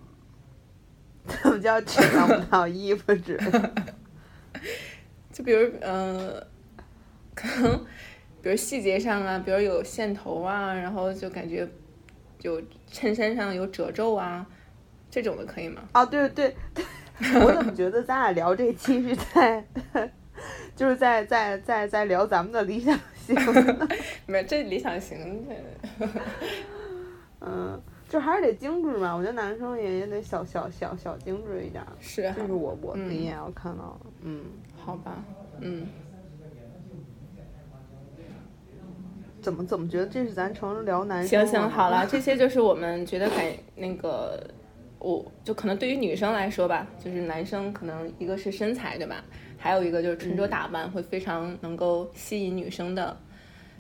[1.42, 2.66] 怎么叫质量不好？
[2.66, 3.38] 衣服质？
[5.33, 6.44] 就比如，嗯，
[7.35, 7.79] 可能，
[8.42, 11.68] 比如细节上啊，比如有线头啊，然后就感觉
[12.42, 14.46] 有衬衫上有褶皱啊，
[15.11, 15.83] 这种的可以吗？
[15.92, 16.85] 啊，对对对
[17.40, 19.64] 我怎么觉得咱俩聊这期是在，
[20.74, 23.37] 就是在在在在聊咱们的理想型？
[24.26, 26.06] 没，这理想型这，
[27.40, 29.14] 嗯，就还是得精致嘛。
[29.14, 31.85] 我觉得男生也也得小小小小精致一点。
[32.00, 34.11] 是，这是我我第一眼要看到的。
[34.22, 34.44] 嗯，
[34.78, 35.22] 好吧，
[35.61, 35.87] 嗯。
[39.40, 41.44] 怎么怎么觉得这是咱成聊男生？
[41.44, 44.40] 行行好了，这些就是我们觉得感那个，
[45.02, 49.24] 我就可能对于女生来说吧，就是男生可能一个是身材对吧，
[49.58, 53.16] 还有一个就是穿着打扮会非常能够吸引女生的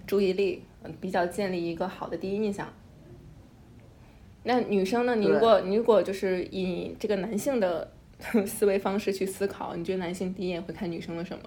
[0.06, 0.62] 注意力，
[1.00, 2.68] 比较建立一个好的第一印象。
[4.42, 5.14] 那女生呢？
[5.14, 7.92] 你如果你如果就是以这个男性的
[8.44, 11.44] 思维方式去思考，你觉得男性第一眼会看女生的什么？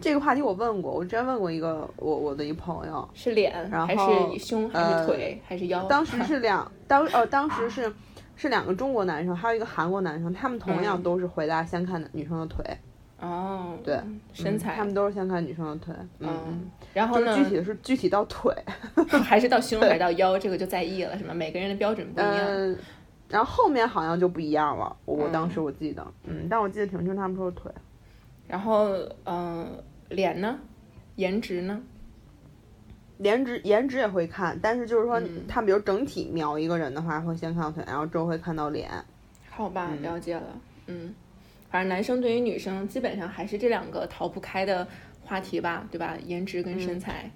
[0.00, 5.82] 这个话题我问过，我之前问过一个我我的一朋友，是脸，然后还是胸，还是腿，还是腰？
[5.88, 7.92] 当时是两当呃当时是
[8.36, 12.64] 是两个中国男生，还有一个韩国男生，他们同样都是回答先看女生的腿。
[13.20, 13.98] 哦，对，
[14.34, 15.94] 身材，他们都是先看女生的腿。
[16.18, 17.34] 嗯，然后呢？
[17.36, 18.52] 具体的是具体到腿，
[19.24, 20.38] 还是到胸，还是到腰？
[20.38, 21.32] 这个就在意了，是吗？
[21.32, 22.38] 每个人的标准不一样。
[22.40, 22.76] 嗯，
[23.30, 24.94] 然后后面好像就不一样了。
[25.06, 27.72] 我当时我记得，嗯，但我记得挺清他们说的腿。
[28.48, 29.82] 然后，嗯。
[30.10, 30.60] 脸呢？
[31.16, 31.82] 颜值呢？
[33.18, 38.88] 颜值颜值也会看，但是就是说，他比如整体瞄一个人的话，会先看到腿，然后之后会看到脸。
[39.50, 40.60] 好吧，了解了。
[40.86, 41.12] 嗯，
[41.70, 44.86] 反正男生对于女生基本上还是这两个逃不开的
[45.22, 46.16] 话题吧，对吧？
[46.26, 47.28] 颜值跟身材。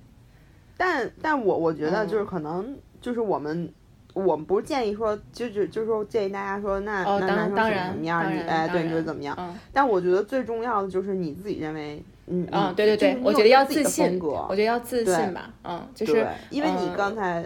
[0.77, 3.73] 但但我我觉得就是可能就是我们
[4.15, 8.33] 我们不是建议说，就就就是说建议大家说，那那男生怎么样？
[8.35, 9.57] 你哎，对，你觉得怎么样？
[9.73, 12.03] 但我觉得最重要的就是你自己认为。
[12.31, 17.43] 嗯嗯，对对对，我觉得要自信，我觉得要自信吧，嗯，就是因为你刚才，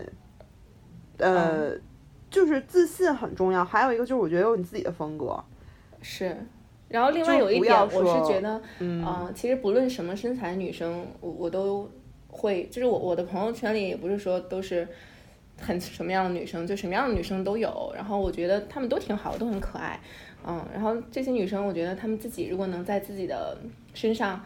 [1.19, 1.71] 呃，
[2.29, 5.41] 就是自信很重要，还有一个就是我觉得有你自己的风格，
[6.01, 6.37] 是，
[6.89, 11.89] 然后另外有一点，我是觉得，嗯，其实不论什么身材女生，我我都
[12.27, 14.89] 会，就是我我的朋友圈里也不是说都是
[15.61, 20.01] 很什么样的女生，就什么样的女生都有，然后我觉得她们都挺好，都很可爱，
[20.47, 23.59] 嗯，然后这些女生，我觉得她们自己如果能在自己的
[23.95, 24.45] 身上。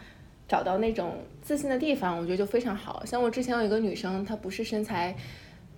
[0.48, 5.12] 找到那种自信的地方，我觉得就非常好像我之前有一个女生，她不是身材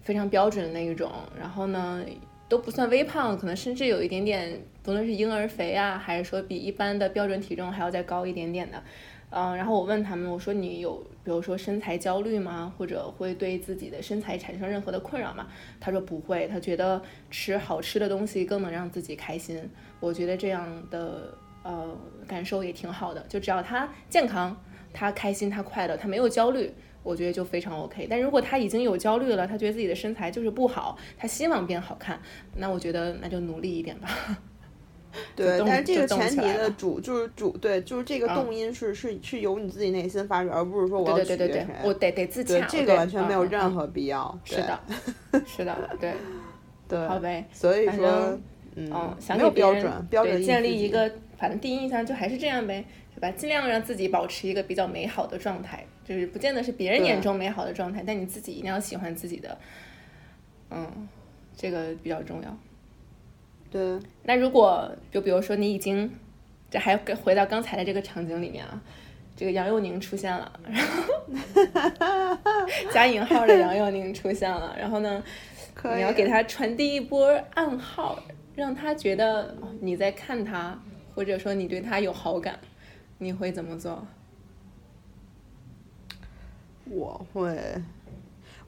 [0.02, 1.10] 非常标准的那一种，
[1.40, 2.04] 然后呢
[2.50, 8.82] 都不算微胖，可能甚至有一点点，不论是婴儿肥啊，还是说比一般的标准体重还要再高一点点的，
[9.30, 12.72] 嗯，然后我问他们，我说你有比如说身材焦虑吗？
[12.78, 15.46] 或者会对自己的身材产生任何的困扰吗？
[15.78, 19.68] 他说不会，他觉得吃好吃的东西更能让自己开心。
[20.00, 21.34] 我觉得这样的。
[21.64, 21.94] 呃，
[22.26, 24.56] 感受也挺好的，就只要他健康，
[24.94, 28.06] 他开心，他快乐，他没有焦虑，我觉得就非常 OK。
[28.08, 32.18] 但如果他已经有焦虑了，他觉得自己的身材就是不好，他希望变好看，
[32.56, 34.08] 那我觉得那就努力一点吧。
[35.36, 41.66] 对，但是这个前提的主就是主对，就是这个动因是是是由你自己内心发出，而不是说我要取悦谁。
[41.84, 44.38] 我得得自洽，这个完全没有任何必要。
[44.44, 44.80] 是的，
[45.46, 46.12] 是的，对
[46.88, 47.46] 对， 好呗。
[47.52, 48.38] 所以说，
[48.76, 51.10] 嗯，想给别人对建立一个。
[51.38, 53.30] 反正第一印象就还是这样呗，对吧？
[53.30, 59.56] 尽量让自己保持一个比较美好的状态，就是不见得是别人眼中美好的状态，但你自己一定要喜欢自己的，
[60.72, 61.08] 嗯，
[61.56, 62.58] 这个比较重要。
[63.70, 63.98] 对。
[64.24, 66.10] 那如果就比如说你已经，
[66.70, 68.80] 这还回到刚才的这个场景里面啊，
[69.36, 72.38] 这个杨佑宁出现了，然 后
[72.92, 75.22] 加引号的杨佑宁出现了，然后呢，
[75.94, 78.22] 你要给他传递一波暗号，
[78.54, 80.78] 让他觉得你在看他。
[81.14, 82.56] 或者说你对他有好感，
[83.18, 84.06] 你会怎么做？
[86.84, 87.58] 我会，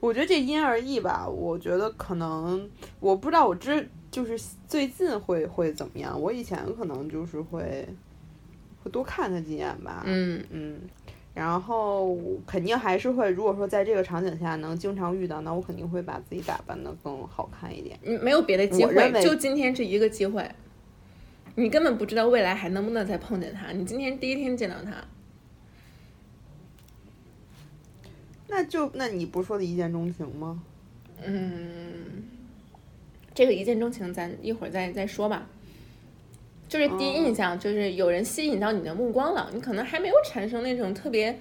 [0.01, 1.25] 我觉得这因人而异吧。
[1.25, 6.21] 我觉得可能，我不知道我之就是最近会会怎么样。
[6.21, 7.87] 我以前可能就是会
[8.83, 10.03] 会多看他几眼吧。
[10.05, 10.79] 嗯嗯，
[11.33, 17.97] 然后肯定还是会，如果说在这个场景下能经常遇到，那我肯定会把自己打扮的更好看一点。
[18.03, 20.47] 嗯，没有别的机会，就今天这一个机会。
[21.55, 23.71] 你根本不知道未来还能不能再碰见他。
[23.73, 24.91] 你今天第一天见到他，
[28.47, 30.63] 那就那你不说的一见钟情吗？
[31.21, 32.23] 嗯，
[33.33, 35.47] 这个一见钟情咱一会儿再再说吧。
[36.67, 41.37] 就是第一印象，就是有人吸引到你的目光了，你可能还没有产生那种特别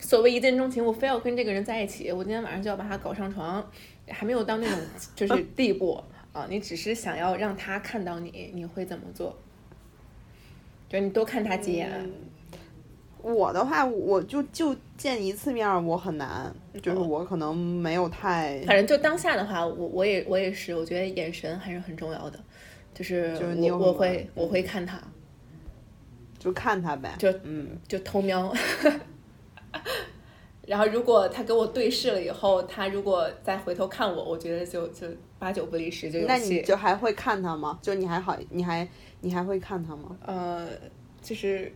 [0.00, 3.64] 所谓一见钟情，我非要跟这个人在一起，我今天晚上就要把他搞上床，
[4.08, 4.78] 还没有到那种
[5.14, 6.02] 就是地步。
[6.32, 9.36] 啊，你只是想要让他看到你，你会怎么做？
[10.88, 11.88] 就你多看他几眼。
[13.22, 16.52] 我的话，我就就见一次面，我很难，
[16.82, 18.60] 就是我可能没有太。
[18.66, 22.38] 反正就当下的话，我我也我也是，我觉得眼神还是很重要的。
[22.92, 25.00] 就是就是你我我会我会看他，
[26.38, 27.14] 就看他呗。
[27.18, 28.52] 就嗯，就偷瞄。
[30.66, 35.06] 然后如果他跟我对视了以后，他如果再回头看我，我觉得就就
[35.38, 36.62] 八九不离十，就有那你。
[36.62, 37.78] 就还会看他吗？
[37.82, 38.86] 就你还好，你还
[39.20, 40.16] 你还会看他吗？
[40.24, 40.68] 呃，
[41.22, 41.72] 就是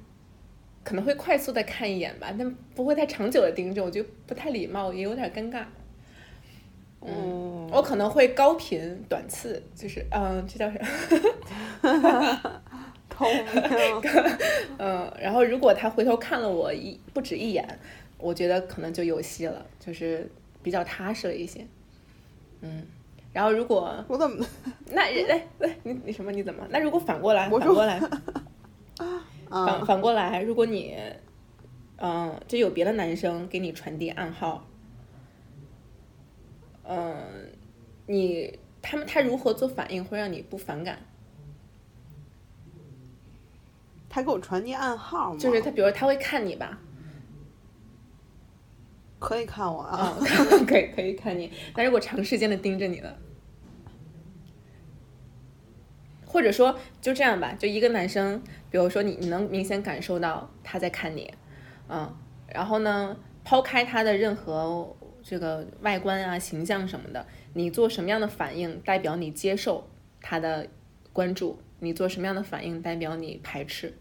[0.84, 5.64] 可能会快速的看一眼吧，但不会太长久的盯着，我觉得不太礼貌，也有点尴尬。
[7.00, 10.78] 嗯，我可能会高频短次，就是嗯，这叫什
[11.82, 12.62] 么？
[13.08, 14.02] 偷瞄。
[14.78, 17.66] 嗯，然后如果他回头看了我一不止一眼，
[18.18, 20.30] 我觉得可能就有戏了，就是
[20.62, 21.66] 比较踏实了一些。
[22.62, 22.82] 嗯，
[23.32, 24.44] 然后如果我怎么？
[24.86, 26.32] 那哎哎，你你什么？
[26.32, 26.66] 你怎么？
[26.70, 28.00] 那如果反过来，我反过来，
[29.50, 30.96] 啊反反过来，如果你，
[31.96, 34.66] 嗯、就有别的男生给你传递暗号，
[36.82, 37.52] 嗯、
[38.06, 40.98] 你他们他如何做反应会让你不反感？
[44.08, 45.38] 他给我传递暗号吗？
[45.38, 46.78] 就是他，比如他会看你吧，
[49.18, 49.96] 可以看我啊。
[49.96, 50.18] 啊、
[50.66, 53.18] 可以可以看你，但如果长时间的盯着你了。
[56.34, 61.32] 或者说就这样吧，就一个男生，比如说你你能明显感受到他在看你，
[61.88, 62.12] 嗯，
[62.48, 69.88] 然后呢，抛开他的任何这个外观啊、形象什么的，你做什么样的反应代表你接受
[70.20, 70.66] 他的
[71.12, 73.94] 关注，你做什么样的反应代表你排斥。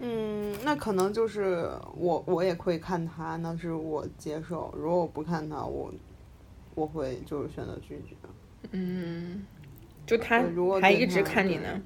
[0.00, 4.70] 嗯，那可能就是我我也会看他，那是我接受。
[4.76, 5.90] 如果我不看他，我
[6.74, 8.14] 我会就是选择拒绝。
[8.72, 9.44] 嗯，
[10.06, 10.42] 就他
[10.80, 11.80] 还一直看你呢，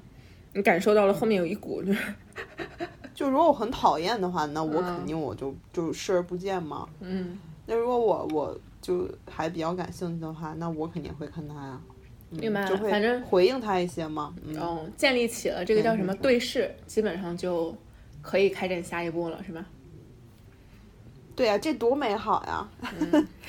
[0.53, 2.13] 你感受到了后面有一股就是
[3.13, 6.87] 就如果我很讨厌的话，那我嗯肯定我就就视而不见嘛。
[7.01, 11.79] 嗯那如果我我就还比较感兴趣的话，那我肯定会看他呀。
[12.31, 14.33] 嗯明白反正回应他一些嘛。
[14.45, 17.75] 嗯，哦，建立起了这个叫什么嗯对视，基本上就
[18.21, 19.65] 可以开展下一步了，是吧？
[21.35, 22.69] 对呀、这多美好呀！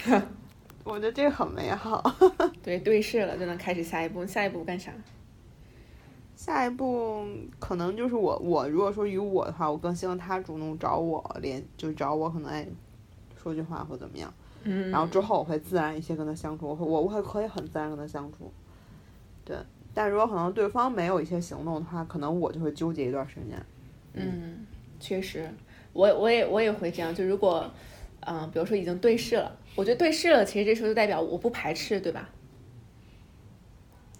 [0.84, 2.02] 嗯我觉得这个很美好。
[2.62, 4.92] 对，对视了就能开始下一步，下一步干啥？
[6.36, 7.24] 下一步
[7.60, 12.66] 可能就是我，我如果说与我的话，我更希望他主动找我联，就找我，可能哎
[13.40, 14.32] 说句话或怎么样。
[14.64, 18.52] 嗯，然后之后我会自然一些跟他相处，我会我我会可以很自然跟他相处。
[19.44, 19.56] 对，
[19.94, 23.64] 但如果可能对方没有一些行动的话，可能我就会纠结一段时间。
[24.14, 24.66] 嗯，
[24.98, 25.48] 确实，
[25.92, 27.14] 我我也我也会这样。
[27.14, 27.70] 就如果，
[28.26, 32.28] 嗯、比如说已经对视了，我觉得对视了，其实这时候就代表我不排斥，对吧？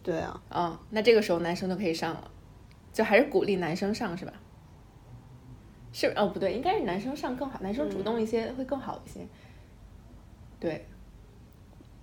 [0.02, 2.30] 对啊，嗯，那这个时候男生就可以上了，
[2.92, 4.32] 就还是鼓励男生上是吧？
[5.92, 9.20] 是哦，不对，应该是男生上更好，男生主动一些会更好一些。
[10.58, 10.86] 对，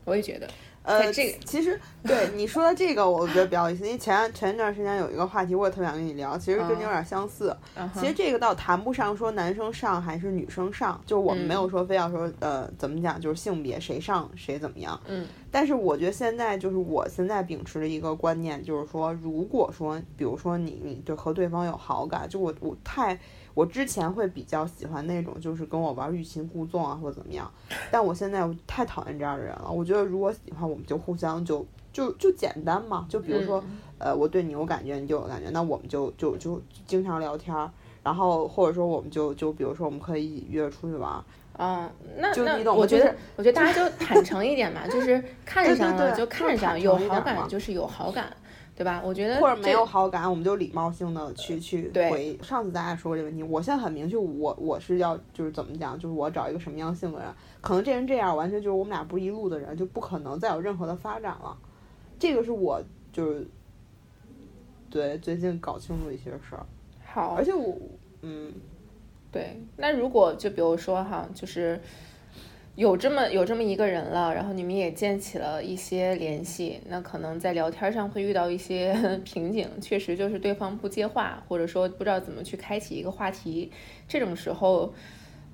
[0.05, 0.47] 我也觉得，
[0.83, 7.55] 呃，这个其实对你说的这个，我觉得比较有意思，因为前前一段时间有一个话题，我也特别想跟你聊，其实跟你有点相似。
[7.93, 14.99] 其实这个倒谈不上说男生上还是女生上，就我们没有说非要说、呃怎么讲，就是性别谁上谁怎么样。
[15.07, 23.19] 嗯但是我觉得现在就是我现在秉持的一个观念，就是说，如果说比如说你你对和对方有好感，就我我太
[23.59, 27.51] 我之前会比较喜欢那种就是跟我玩欲擒故纵啊或者怎么样，
[27.91, 29.69] 但我现在我太讨厌这样的人了。
[29.69, 37.69] 我觉得如果喜欢，我们就互相就就就简单嘛，就比如说、嗯呃我对你有感觉，你对我有感觉，那我们就就就经常聊天儿。
[38.01, 41.23] 然后或者说我们就就比如说我们可以约出去玩儿，
[41.57, 48.31] 嗯，那就那我觉得，我觉得大家就 坦诚一点嘛，就是看上了就看上，有好感就是有好感，
[48.79, 49.01] 对吧？
[49.03, 52.39] 我觉得或者没有好感，我们就礼貌性的去去回。
[52.41, 61.57] 上次咱俩说过这个问题，我现在很明确，我我是要就是怎么讲，就是我找一个什么样性格的人，可能这人这样，完全就是我们俩不是一路的人，就不可能再有任何的发展了。
[62.17, 63.45] 这个是我就是
[64.89, 66.65] 对最近搞清楚一些事儿，
[67.05, 67.77] 好而，且我
[68.21, 68.53] 嗯
[69.29, 71.77] 对，那如果就比如说哈，就是
[72.75, 83.71] 有这么有这么一个人了，然后你们也建起了一些联系，那可能在聊天上会遇到一些 瓶颈，确实就是对方不接话，或者说不知道怎么去开启一个话题，
[84.07, 84.93] 这种时候。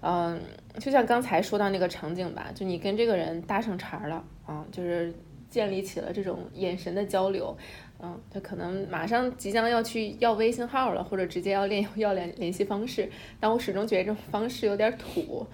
[0.08, 0.40] 嗯，
[0.78, 5.12] 就像刚才说到那个场景吧，就你跟这个人搭上茬了啊，就是
[5.50, 7.58] 建立起了这种眼神的交流，
[8.00, 15.48] 嗯，他可能马上即将要去要微信号了，或者直接要联 要联联系方式，但我始终觉得这种方式有点土，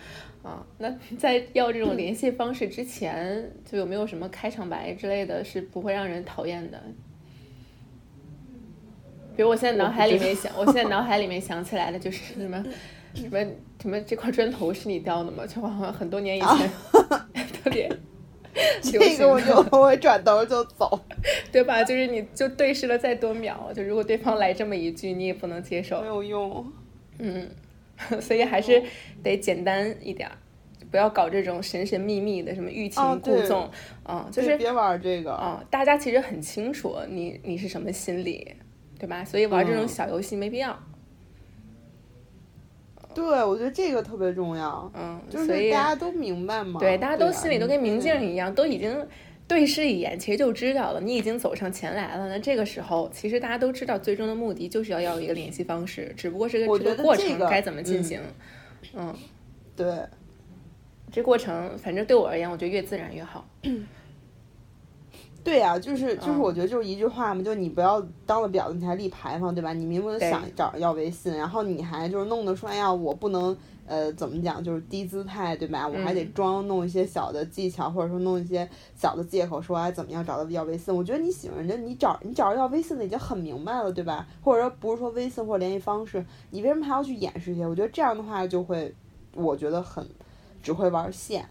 [0.43, 6.81] 啊，那在要这种联系方式之前，就有没有什么开场白之类的，是不会让人讨厌的？
[9.35, 12.63] 比如我现在脑海里面想，我现在脑海里面想起来的就是什么
[13.13, 13.39] 什么
[13.81, 15.45] 什么这块砖头是你掉的吗？
[15.47, 16.69] 就好像很多年以前，
[17.63, 17.89] 特别
[18.83, 20.99] 这个我就我转头就走，
[21.51, 21.83] 对吧？
[21.83, 26.71] 就是你就对视了再多秒，就如果对方来这么一句，你也不能接受，没有用。
[27.19, 27.49] 嗯，
[28.19, 28.81] 所以还是
[29.23, 30.29] 得简单一点，
[30.89, 33.69] 不要搞这种神神秘秘的什么欲擒故纵，
[34.05, 35.63] 嗯，就是别玩这个啊。
[35.69, 38.55] 大家其实很清楚你你是什么心理，
[38.99, 39.23] 对吧？
[39.23, 40.77] 所以玩这种小游戏没必要。
[43.13, 44.91] 对，我觉得这个特别重要。
[44.95, 46.79] 嗯，就是大家都明白嘛。
[46.79, 49.05] 对，大家都心里都跟明镜一样，都已经
[49.47, 52.29] 对视一眼，其实就知道了，你已经走上前来了。
[52.29, 58.19] 那这个时候，其实大家都知道，最终的目的就是要要一个联系方式，只不过是个这个过程该怎么进行。
[58.93, 59.13] 嗯，
[59.75, 59.87] 对，
[61.11, 63.45] 这过程反正对我而言，我觉得越自然越好。
[65.43, 69.73] 对呀，就是就是，我觉得就是一句话嘛，就你不要当了婊子你还立牌坊，对吧？
[69.73, 73.55] 你明明想找要微信，然后你还就是弄得说，哎呀，我不能
[73.87, 75.87] 呃怎么讲，就是低姿态，对吧？
[75.87, 80.95] 我还得装弄一些小的技巧，或者说弄一些小的借口，说哎怎么样找到要微信？
[80.95, 84.27] 我觉得你喜欢人家，你找你找着要微信的已经很明白了，对吧？
[84.43, 87.65] 或者说不是说微信或者联系方式，你为什么还要去掩饰一些？
[87.65, 88.93] 我觉得这样的话就会，
[89.33, 90.07] 我觉得很
[90.61, 91.49] 只会玩线。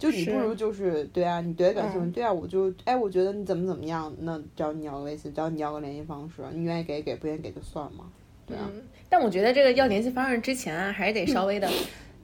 [0.00, 8.06] 就你不如就是对啊，你对感兴趣，对啊，我就哎，我觉得你怎么怎么样，那找你要个微信，找你要个联系方式，你愿意给给，不愿意给就算嘛，
[8.46, 8.66] 对啊。
[9.10, 11.70] 但我觉得这个要联系方式之前啊，还是得稍微的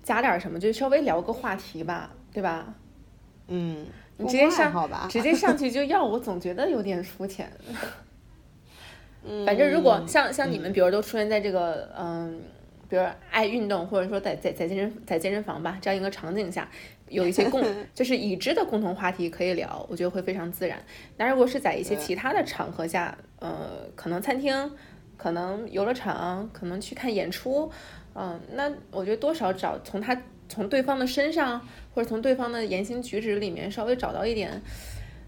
[0.03, 2.75] 加点什么，就稍微聊个话题吧，对吧？
[3.49, 3.85] 嗯，
[4.17, 7.53] 你直接上直接上去就要，我总觉得有点肤浅。
[9.23, 12.41] 嗯，反正如果像像你们，比如都出现在这个嗯。
[12.89, 13.03] 比如
[13.33, 16.71] 爱运动，或者说在在在健身在健身房吧这样一个场景下，
[17.09, 17.63] 有一些共
[17.95, 20.83] 就是已知的共同话题可以聊，我觉得会非常自然。
[21.17, 24.71] 那如果是在一些其他的场合下，呃，可能餐厅，
[25.17, 27.71] 可能游乐场，可能去看演出，
[28.15, 31.61] 嗯，那我觉得多少找从他从对方的身上，
[31.95, 34.61] 或者从对方的言行举止里面稍微找到一点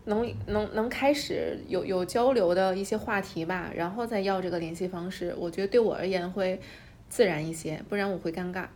[0.04, 6.60] 能能能开始有有交流的一些话题吧，然后再要这个联系方式，我觉得对我而言会。
[7.10, 8.66] 自然一些，不然我会尴尬。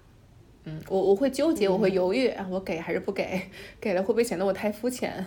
[0.65, 3.41] 嗯，我我会纠结，我会犹豫啊，我给还是不给？
[3.81, 5.27] 给了会不会显得我太肤浅？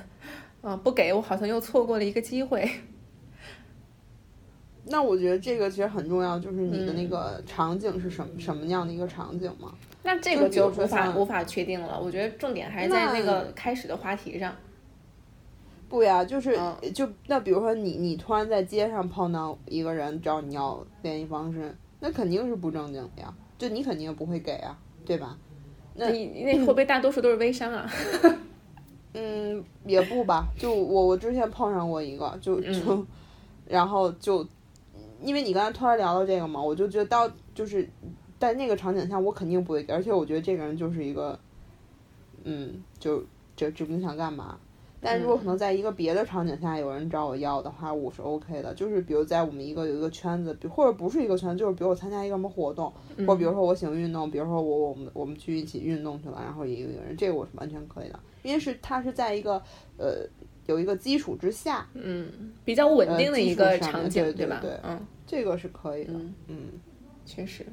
[0.61, 2.69] 啊，不给我好像又错过了一个机会。
[4.85, 9.73] 那我觉得这个其实很重要，就是你的那个场景是什么什么样的一个场景嘛？
[10.03, 11.99] 那这个就无法无法确定了。
[11.99, 14.55] 我觉得重点还是在那个开始的话题上。
[15.89, 16.57] 不呀，就是
[16.93, 21.75] 就那比如说你你突然在街上碰到一个人找你要联系方式。
[21.99, 25.37] 那肯定是不正经的呀，就你肯定不会给啊，对吧？
[25.95, 27.89] 那那会不会大多数都是微商啊？
[29.13, 33.05] 嗯，也不吧，就我我之前碰上过一个，就就，
[33.65, 34.45] 然后就，
[35.21, 37.87] 因为你刚才突然聊到这个嘛，我就觉得到就是
[38.37, 41.39] 在那个场景下，我肯定不会，而且我觉得这个人就是一个，
[42.43, 43.23] 嗯，就
[43.55, 44.57] 这指不定想干嘛。
[45.05, 48.73] 但如果可能在一个别的场景下有人找我要的话，我是 OK 的。
[48.73, 52.91] 就是比如在我们一个有一个圈子，比或者不是一个圈子，就是比如我参加一个什么活动，
[53.27, 59.61] 或比如说我喜欢运动，比如说我我们我们去一起运动去了，然后也有一个人，这个我是完全可以的，因为是他是在一个
[59.97, 60.27] 呃
[60.65, 64.59] 有一个基础之下，嗯，比较稳定的一个场景，对吧？
[64.61, 66.13] 对，嗯，这个是可以的，
[66.47, 66.57] 嗯，
[67.25, 67.65] 确实，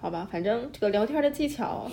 [0.00, 1.90] 好吧，反正这个聊天的技巧，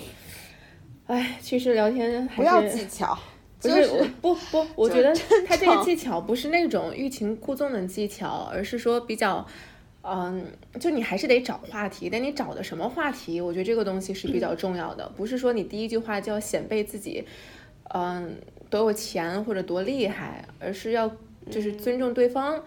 [1.08, 3.18] 哎，其实聊天不要技巧。
[3.62, 3.88] 不是，
[4.22, 5.14] 不不，我觉得
[5.46, 9.46] 他这个技巧不是那种欲擒故纵的技巧，而是说比较，
[10.02, 10.46] 嗯，
[10.80, 17.26] 就你还是得找话题，但你找的什么话题，我觉得这个东西是比较重要的，不是说你第一句话就要显摆自己，
[17.94, 18.36] 嗯，
[18.70, 21.12] 多有钱或者多厉害，而是要
[21.52, 22.56] 就是尊重对方。
[22.56, 22.64] 嗯，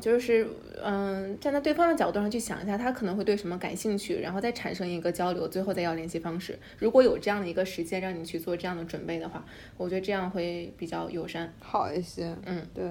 [0.00, 0.48] 就是
[0.82, 6.58] 嗯，站在对方的角度上去想一下，他可能会对什么感兴趣，然后再产生一个交流，最后再要联系方式。
[6.78, 9.44] 如果有这样的一个时间让你去做这样的准备的话，
[9.76, 12.34] 我觉得这样会比较友善，好一些。
[12.46, 12.90] 嗯，对。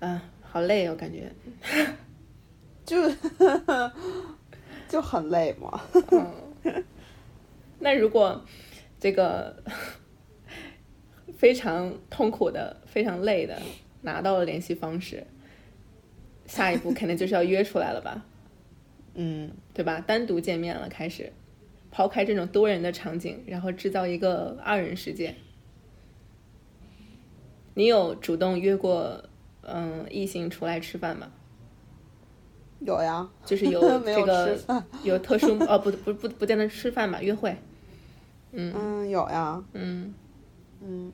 [0.00, 1.32] 嗯，好累哦，感觉。
[2.84, 3.10] 就
[4.88, 5.80] 就很累嘛。
[6.10, 6.84] 嗯。
[7.78, 8.44] 那如果
[8.98, 9.62] 这个。
[11.40, 13.58] 非常痛苦的，非常累的，
[14.02, 15.26] 拿到了联系方式，
[16.44, 18.22] 下一步肯定就是要约出来了吧？
[19.16, 20.00] 嗯，对吧？
[20.06, 21.32] 单独见面了，开始
[21.90, 25.34] 抛开这种多人的场景，然后制造一个二人世界。
[27.72, 29.24] 你有主动约过
[29.62, 31.32] 嗯异性出来吃饭吗？
[32.80, 34.58] 有呀，就是有这个
[35.04, 37.56] 有特殊哦，不不不不见得吃饭吧，约会。
[38.52, 40.12] 嗯嗯，有呀，嗯
[40.82, 41.10] 嗯。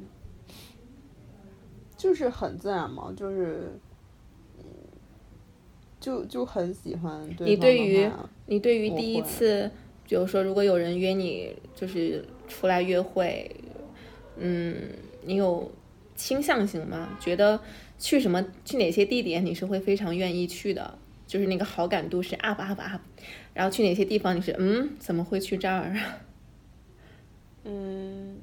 [1.97, 3.73] 就是很自然嘛，就是，
[5.99, 8.11] 就就很喜欢对你对于
[8.47, 9.71] 你对于第一次，
[10.07, 13.51] 比如说如果有人约你，就是出来约会，
[14.37, 14.75] 嗯，
[15.23, 15.73] 你有
[16.15, 17.17] 倾向性吗？
[17.19, 17.59] 觉得
[17.99, 20.99] 去什么去哪些地点你是会非常愿意去的？
[21.27, 23.01] 就是那个好感度是 up up up，
[23.53, 25.97] 然后去哪些地方你是嗯怎么会去这儿？
[27.65, 28.37] 嗯，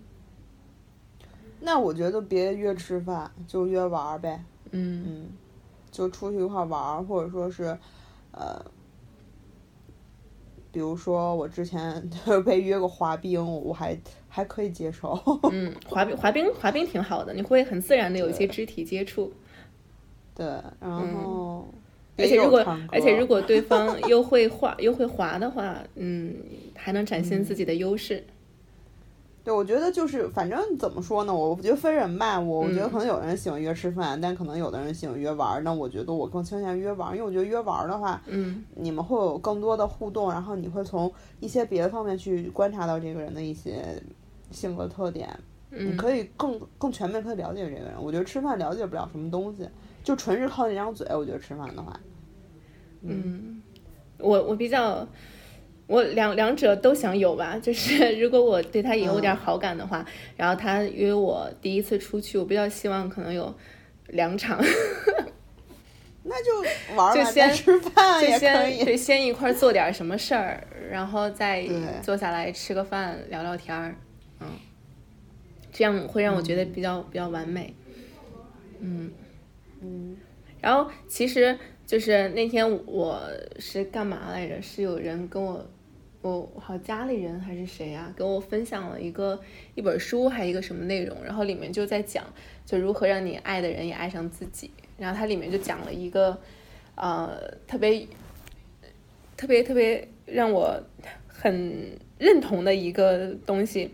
[1.65, 4.43] 那我觉得别约吃饭，就约玩儿呗。
[4.71, 5.29] 嗯嗯，
[5.89, 7.77] 就出去一块玩儿，或者说是，
[8.31, 8.63] 呃，
[10.71, 12.09] 比如说我之前
[12.45, 13.97] 被约过滑冰，我还
[14.27, 15.17] 还可以接受。
[15.53, 19.31] 嗯，滑冰滑冰滑冰挺好的，你会很自然的有一些肢体接触。
[20.35, 20.45] 对，
[20.81, 21.65] 然后。
[22.15, 22.59] 而且如果
[22.91, 26.35] 而且如果对方 又会滑又会滑的话，嗯，
[26.75, 28.23] 还能展现自己的优势。
[29.43, 32.39] 对，我觉得就是反正怎么说呢，我觉得分人吧。
[32.39, 35.61] 我我觉得可能有人喜欢约吃饭，但可能有的人喜欢约玩。
[35.63, 44.01] 那我觉得我更倾向于约玩，因为我觉得约玩的话，嗯，你们会有更多的互动，然后你会从一些别的方面去观察到这个人的一些
[44.49, 45.37] 性格特点，
[45.69, 47.93] 你可以更更全面可以了解这个人。
[48.01, 49.67] 我觉得吃饭了解不了什么东西。
[50.03, 51.97] 就纯是靠那张嘴，我觉得吃饭的话，
[53.03, 53.61] 嗯，
[54.19, 55.07] 我我比较，
[55.87, 57.57] 我两两者都想有吧。
[57.61, 60.05] 就是 如果我对他也有点好感的话，
[60.37, 63.53] 然后他约我第一次出去，我比较希望可能有
[64.07, 64.59] 两场。
[66.25, 71.67] 那就玩就先吃饭也可以，对，先一块做点什么事儿，然后再
[72.01, 73.93] 坐下来吃个饭聊聊天儿，
[74.39, 74.47] 嗯，
[75.73, 77.73] 这样会让我觉得比较比较完美，
[78.79, 79.11] 嗯。
[79.81, 80.15] 嗯，
[80.61, 81.59] 然后其实
[81.93, 83.21] 就是那天我
[83.59, 84.59] 是干嘛来着？
[84.63, 85.63] 是有人跟我，
[86.23, 89.39] 我好家里人还是谁啊，跟我分享了一个
[89.75, 91.23] 一本书，还一个什么内容？
[91.23, 92.25] 然后里面就在讲，
[92.65, 94.71] 就如何让你爱的人也爱上自己。
[94.97, 96.35] 然后它里面就讲了一个，
[96.95, 98.07] 呃，特别
[99.37, 100.81] 特别特别让我
[101.27, 103.91] 很认同的一个东西，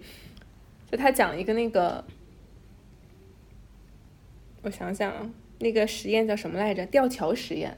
[0.89, 2.01] 就他讲一个那个，
[4.61, 5.29] 我想想啊。
[5.61, 6.85] 那个实验叫什么来着？
[6.85, 7.77] 吊桥实验，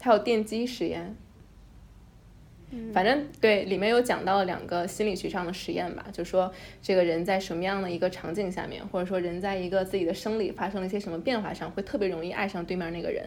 [0.00, 1.16] 还有电击实验。
[2.92, 13.26] 反正对，里面有讲到两个心理学上的实验吧，就说这个人在什么样的一个场景下面，或者说人在一个自己的生理发生了一些什么变化上，会特别容易爱上对面那个人，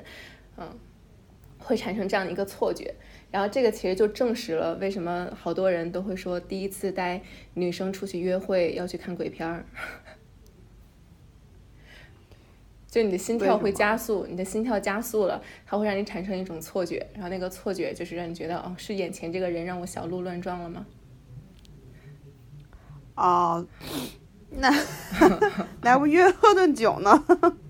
[0.58, 0.78] 嗯，
[1.58, 2.94] 会产生这样的一个错觉。
[3.32, 7.20] 然后这个其实就证实了为什么好多人都会说第一次带
[7.56, 9.66] 女生出去约会要去看鬼片儿。
[12.92, 20.86] 就你的心跳会加速，你的心跳加速了，它会让你产生一种错觉，然后那个错觉就是让你觉得，哦，是眼前这个人让我小鹿乱撞了吗？
[23.16, 23.66] 哦，
[24.50, 24.70] 那
[25.82, 27.26] 那不约喝顿酒呢？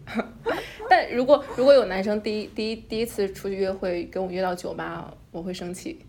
[0.89, 6.03] 但如果如果有男生第一第一第一次出去约会跟我约到酒吧，我会生气。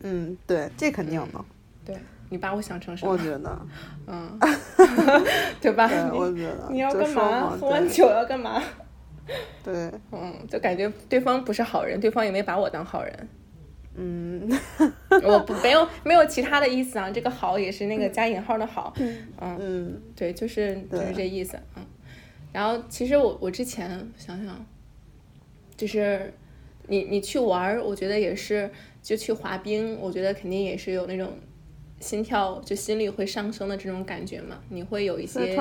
[0.00, 1.44] 嗯，对，这肯定的。
[1.84, 1.96] 对。
[2.32, 3.12] 你把我想成什么？
[3.12, 3.66] 我觉得，
[4.08, 4.38] 嗯，
[5.60, 5.86] 对吧？
[6.10, 7.50] 我觉得你要干嘛？
[7.50, 8.62] 喝完酒要干嘛？
[9.62, 13.28] 对，嗯，就感觉对方不是好人，对方也没把我当好人。
[13.94, 14.50] 嗯，
[15.22, 18.94] 我不没有没有其他的意思啊，这个好也是那个加引号的好。
[18.96, 21.58] 嗯嗯，对，就是就是这意思。
[21.76, 21.84] 嗯，
[22.50, 24.64] 然后其实我我之前想想，
[25.76, 26.32] 就是
[26.86, 28.70] 你你去玩儿，我觉得也是，
[29.02, 31.30] 就去滑冰，我觉得肯定也是有那种。
[32.02, 35.56] 心跳就心率会上升的这种感觉嘛，你会有一些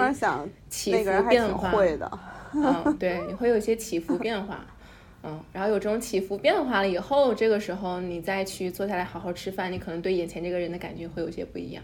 [0.69, 1.71] 起伏变化。
[1.71, 2.19] 会的，
[2.55, 4.65] 嗯，对，你会有一些起伏变化，
[5.23, 11.83] 嗯，然后有这种起伏变化了以后，这个时候你再去坐下来好好吃饭，你可能对眼前这个人的感觉会有些不一样，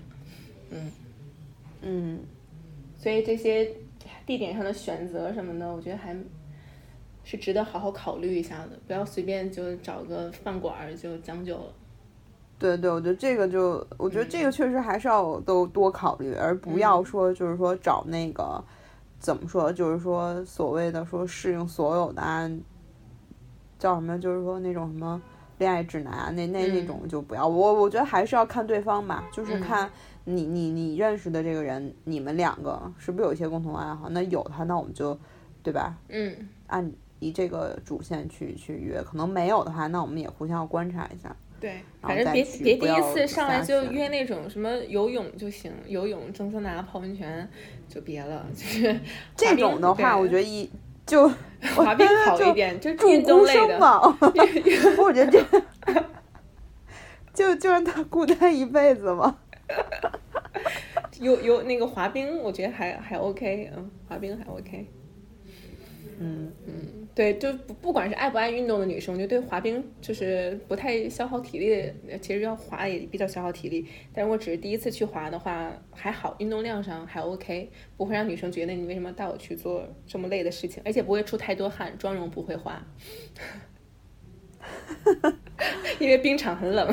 [0.71, 0.91] 嗯。
[1.83, 2.19] 嗯，
[2.97, 3.71] 所以这些
[4.25, 6.15] 地点上的选择什么的，我觉得还
[7.23, 11.73] 是值得好好考虑一下的，不要随便就找个饭馆就将就了。
[12.59, 18.63] 对对，我觉得这个就，我觉得这个确实还是要都多考虑，而不要说就是说找那个
[19.19, 22.51] 怎么说，就是说所谓的说适应所有的，
[23.77, 25.21] 叫什么，就是说那种什么
[25.59, 27.47] 恋爱指南，那那那种就不要。
[27.47, 29.87] 我我觉得还是要看对方吧，就是看
[30.25, 34.09] 你你你认识的这个人，你们两个是不是有一些共同爱好？
[34.09, 35.15] 那有的话，那我们就
[35.61, 35.95] 对吧？
[36.09, 41.35] 嗯，按以这个主线去去约，可能没有的话，那我们也互相观察一下。
[41.59, 47.49] 对，反正别别第一次上来就约那种什么游泳就行，游泳、蒸桑拿、泡温泉
[47.89, 48.45] 就别了。
[48.55, 48.99] 就是
[49.35, 50.69] 这种的话，我觉得一
[51.05, 51.27] 就
[51.75, 53.79] 滑冰好一点，就运动类的。
[54.97, 55.43] 我觉得这
[57.33, 59.39] 就就让他孤单一辈子吧。
[61.19, 64.87] 有有那个滑冰，我觉得还还 OK，嗯，滑冰还 OK。
[66.19, 71.91] 嗯嗯，对，就不不管是爱不爱运动的女生，我觉得对滑冰就是不太消耗体力，
[72.21, 73.87] 其实要滑也比较消耗体力。
[74.13, 82.85] 但如果只是第一次去滑的话，还好，运动量上还 OK，不会让女生觉得你为什么带我去做这么累的事情，而且不会出太多汗，妆容不会花。
[85.97, 86.87] 因为冰场很冷。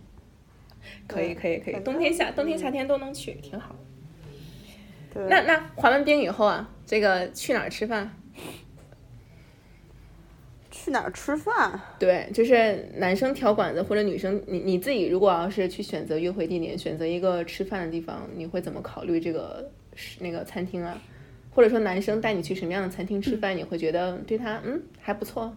[1.06, 3.76] 可以可以可以，冬天夏冬天夏天都能去，挺好。
[5.28, 8.16] 那那滑完冰以后啊，这个去哪儿吃饭？
[10.82, 11.78] 去哪儿吃饭？
[11.96, 19.70] 对，就是男生挑馆子，或者女生你你自己如果要是去选择约会地点，选择一个吃饭的地方，你会怎么考虑这个
[20.18, 21.00] 那个餐厅啊？
[21.54, 25.56] 或者说男生带你去什么样的餐厅吃饭，你会觉得对他嗯还不错？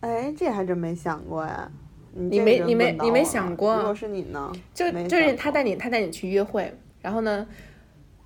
[0.00, 1.70] 哎，这还真没想过呀。
[2.14, 3.76] 你没你没你没想过？
[3.76, 4.50] 如果是你呢？
[4.74, 7.46] 就就是他带你他带你去约会，然后呢，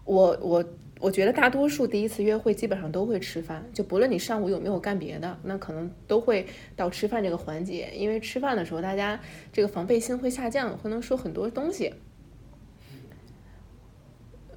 [0.04, 0.64] 我我
[0.99, 9.20] 我觉得大多数第一次约会基本上都会吃饭，就不论你上午有没有干别的，那可能都会到吃饭这个环节，因为吃饭的时候大家
[9.53, 11.92] 这个防备心会下降，会能说很多东西。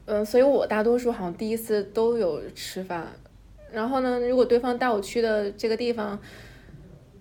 [0.06, 3.08] 嗯，所以我大多数好像第一次都有吃饭，
[3.72, 6.20] 然后呢，如果对方带我去的这个地方。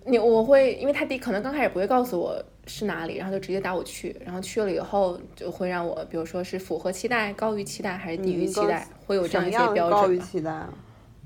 [0.05, 10.01] 你我会，因为他第可能刚开始不会告诉我是哪里，然后就直接带我去，然后去了以后就会让我，比如说是符合期待、高于期待还是低于期待，会有这样一些标准。
[10.01, 10.65] 高于期待，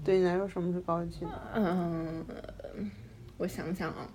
[0.04, 1.32] 对你来说什么是高于期待？
[1.54, 2.26] 嗯，
[3.38, 4.08] 我想想啊，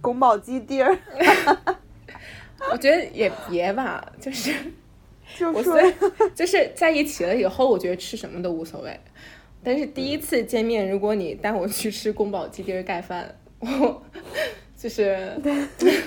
[0.00, 0.98] 宫保鸡丁儿。
[2.72, 4.50] 我觉得也别吧，就是，
[5.36, 5.94] 就是，
[6.34, 8.98] 就是在一起了以后，我觉得吃什么都无所谓。
[9.62, 14.02] 但是第一次见面，如果你带我去吃宫保鸡丁盖饭，我
[14.76, 15.32] 就是，
[15.78, 16.02] 就是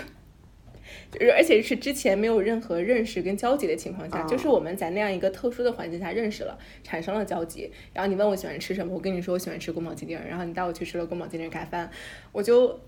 [1.36, 7.72] 而且是之前没有任何认识跟交集的情况下，就是我们在那样一个特殊的环境下认识了，产生了交集。
[7.94, 11.90] 然后你问我喜欢吃什么，我跟你说我喜欢吃宫保鸡丁，然后你带我去吃了宫保鸡丁盖饭，
[12.32, 12.80] 我就，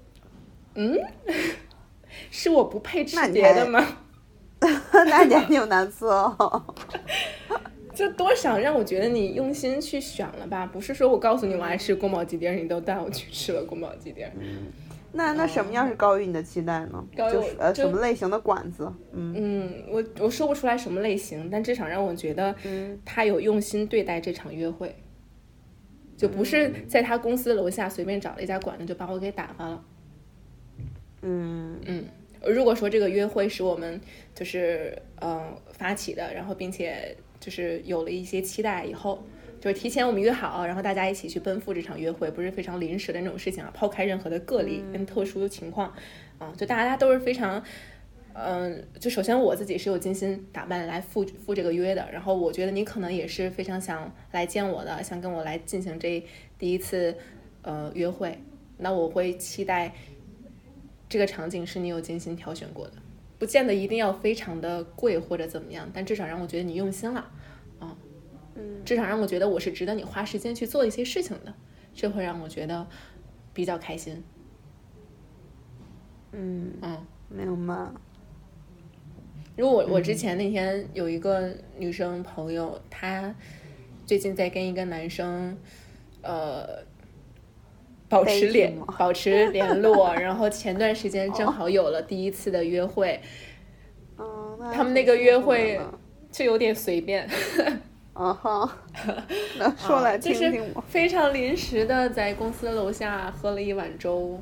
[0.75, 0.95] 嗯，
[2.29, 3.97] 是我不配吃别的吗？
[4.59, 6.75] 那你还挺有难吃哦。
[7.93, 14.25] 就多少让我觉得你用心去选了吧，不是说我告诉你我爱吃宫保鸡丁，你都带我去吃了宫保鸡丁。
[15.13, 17.05] 那那什么样是高于你的期待呢？
[17.17, 18.89] 就是呃什么类型的馆子？
[19.11, 22.55] 嗯嗯，我我说不出来什么类型，但至少让我觉得
[23.03, 24.95] 他有用心对待这场约会，
[26.15, 29.83] 就不是在他公司楼下随便找了一家馆子就把我给打发了。
[31.23, 32.05] 嗯嗯，
[32.47, 33.99] 如果说这个约会是我们
[34.33, 37.13] 就是嗯发起的，然后并且。
[37.41, 39.21] 就是有了一些期待，以后
[39.59, 43.71] 就是提前我们约好，然后大家一起去奔赴这场约会，不是非常临时的那种事情啊。
[43.73, 45.93] 抛开任何的个例跟特殊的情况，
[46.37, 47.61] 啊，就大家都是非常，
[48.33, 56.23] 嗯，就首先我自己是有精心打扮来赴赴这个约的，然后我觉得你可能也是非常想来见我的，想跟我来进行这
[56.59, 57.15] 第一次
[57.63, 58.37] 呃约会，
[58.77, 59.91] 那我会期待
[61.09, 62.93] 这个场景是你有精心挑选过的。
[63.41, 67.27] 不见得一定要非常的贵或者怎么样，但至少让我觉得你用心了，
[67.79, 67.97] 啊，
[68.53, 71.51] 嗯，至少让我觉得我是值得你花时间去做一些事情的，
[71.91, 72.85] 这会让我觉得
[73.51, 74.23] 比较开心。
[76.33, 77.99] 嗯嗯，没有吗。
[79.57, 83.33] 如果我我之前那天有一个女生朋友，她
[84.05, 85.57] 最近在跟一个男生，
[86.21, 86.85] 呃。
[88.11, 93.19] 保持联保持联络，然后前段时间正好有了第一次的约会，
[94.71, 95.79] 他们那个约会。
[96.31, 97.29] 就有点随便，
[98.13, 98.77] 啊哈，
[99.59, 104.39] 那说来听听非常临时的在公司楼下喝了一碗粥，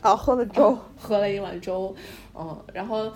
[0.00, 1.92] 啊，喝了粥， 喝了一碗粥，
[2.36, 3.12] 嗯，然后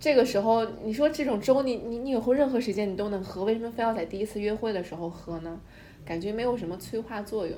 [0.00, 5.60] 这个时候你说这种粥你你你以后任何时间你都能喝，为什么非要在第一次约会的时候喝呢？
[6.04, 7.56] 感觉没有什么催化作用。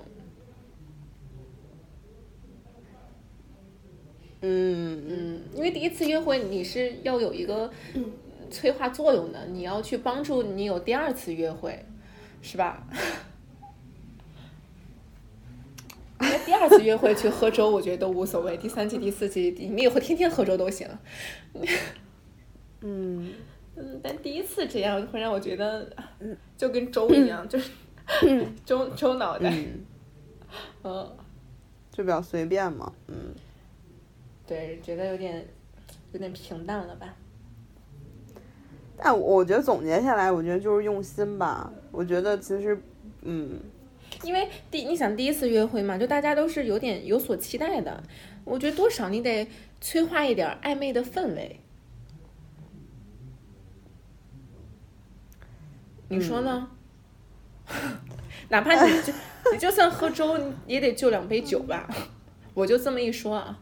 [4.44, 7.70] 嗯嗯，因为第一次约会你是要有一个
[8.50, 11.84] 催化作用的，你要去帮助你有第二次约会，
[12.42, 12.84] 是吧？
[16.18, 18.56] 那第二次约会去喝粥，我觉得都无所谓。
[18.56, 20.88] 第三季、第四季，你们以后天天喝粥都行。
[22.80, 23.32] 嗯
[23.76, 25.88] 嗯，但第一次这样会让我觉得，
[26.56, 27.70] 就跟粥一样， 就是
[28.66, 29.54] 粥粥脑袋，
[30.82, 31.16] 嗯，
[31.92, 33.34] 就比较随便嘛，嗯。
[34.46, 35.46] 对，觉得有点
[36.12, 37.14] 有点平淡了吧？
[38.96, 41.72] 但我觉得总结下来，我觉得就是用心吧。
[41.90, 42.80] 我觉得其实，
[43.22, 43.58] 嗯，
[44.22, 48.02] 因为第你想第一次约会嘛，就大家都是有点有所期待的。
[48.44, 49.48] 我觉得多少你得
[49.80, 51.58] 催化一点暧昧的氛围。
[56.08, 56.68] 你说呢？
[58.50, 59.12] 哪怕你就
[59.52, 61.88] 你就算喝粥，也得就两杯酒吧。
[62.54, 63.58] 我就这么一说啊，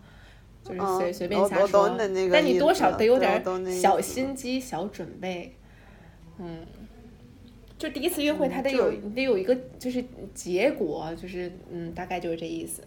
[0.76, 1.96] 就是随随便瞎说。
[1.98, 3.42] 但你多少得有点
[3.72, 5.54] 小心机、小准备。
[6.38, 6.66] 嗯，
[7.78, 10.04] 就第一次约会，他得有得有一个就是
[10.34, 12.82] 结果，就是嗯，大概就是这意思。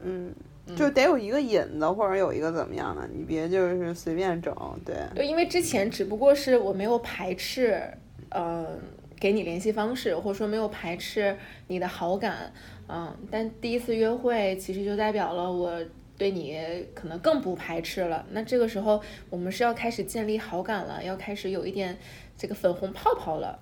[0.00, 0.34] 嗯。
[0.76, 4.54] 就得有一个引子，或者有一个怎么样的，你别就是随便整，
[4.84, 4.94] 对。
[5.12, 7.82] 对，因为之前只不过是我没有排斥，
[8.30, 8.78] 呃，
[9.18, 12.52] 给你联系方式，或者说没有排斥你的好感，
[12.92, 15.72] 嗯，但第一次约会其实就代表了我
[16.18, 16.58] 对你
[16.94, 18.26] 可能更不排斥了。
[18.32, 21.96] 那这个时候我们是要开始建立好感了，要开始有一点
[22.36, 23.58] 这个粉红泡泡了，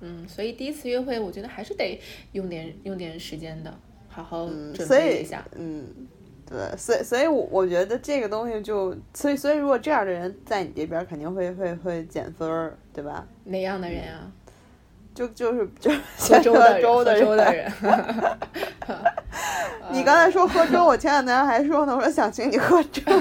[0.00, 2.00] 嗯，所以第一次约会我觉得还是得
[2.32, 3.72] 用点用点时间的，
[4.08, 5.86] 好好准备一下，嗯。
[6.44, 13.26] 对，所以所以，我我觉得这个东西就，所以所以，如果这样的人在你这边，肯定会会会减分儿，对吧？
[13.44, 14.30] 哪样的人啊？
[15.14, 16.40] 就就是就是喝
[16.80, 17.70] 粥的粥的人。
[19.90, 23.02] 你刚才说喝粥，我前两天还说呢，我说想请你喝粥。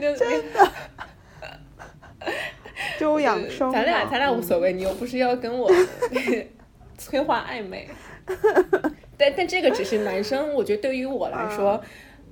[0.00, 0.70] 真的。
[2.98, 3.72] 粥养生。
[3.72, 5.68] 咱俩咱俩无所谓，你又不是要跟我
[6.96, 7.88] 催化暧昧。
[9.16, 11.80] 但但这个只是男生，我觉得对于我来说，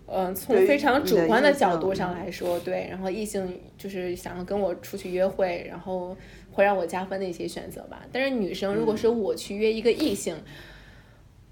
[0.07, 6.17] 嗯，从非常主观的角度上来说，对，然后异性就是想要跟我出去约会，然后
[6.57, 8.01] 会让我加分的一些选择吧。
[8.11, 10.35] 但是女生如果是我去约一个异性，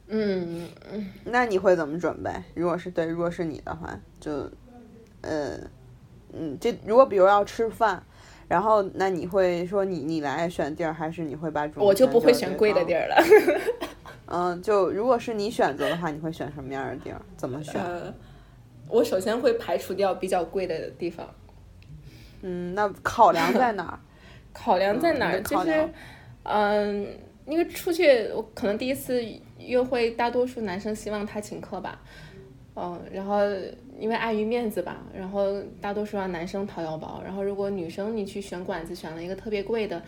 [0.07, 0.67] 嗯，
[1.25, 2.31] 那你会怎么准备？
[2.55, 4.51] 如果是对，如果是你的话，就，
[5.21, 5.59] 呃，
[6.33, 8.03] 嗯，这如果比如要吃饭，
[8.49, 11.85] 然后那你会说你你来选地儿，还是你会把主？
[11.85, 13.23] 我就不会选贵的地儿了。
[14.27, 17.21] 嗯，就如果是你选择的话，你会选什么样的地儿？
[17.37, 17.79] 怎么选？
[18.89, 21.29] 我首先会排除掉比较贵的地方。
[22.41, 24.01] 嗯，那考量在哪儿？
[24.55, 25.41] 考量在哪儿？
[25.43, 25.91] 就是，
[26.45, 27.07] 嗯，
[27.45, 29.23] 因为出去，我可能第一次
[29.59, 32.01] 约会，大多数男生希望他请客吧。
[32.77, 33.41] 嗯，然后
[33.99, 37.21] 因为碍于面子吧，然后大多数让男生掏腰包。
[37.23, 40.03] 然后如果女生你去选馆子，选了一个特别贵的，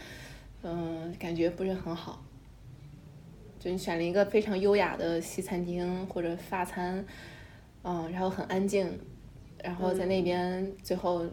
[0.62, 2.24] 嗯，感觉不是很好。
[3.60, 7.04] 就你选了一个非常优雅的西餐厅或者法餐，
[7.82, 8.98] 嗯，然后很安静，
[9.62, 11.24] 然后在那边最后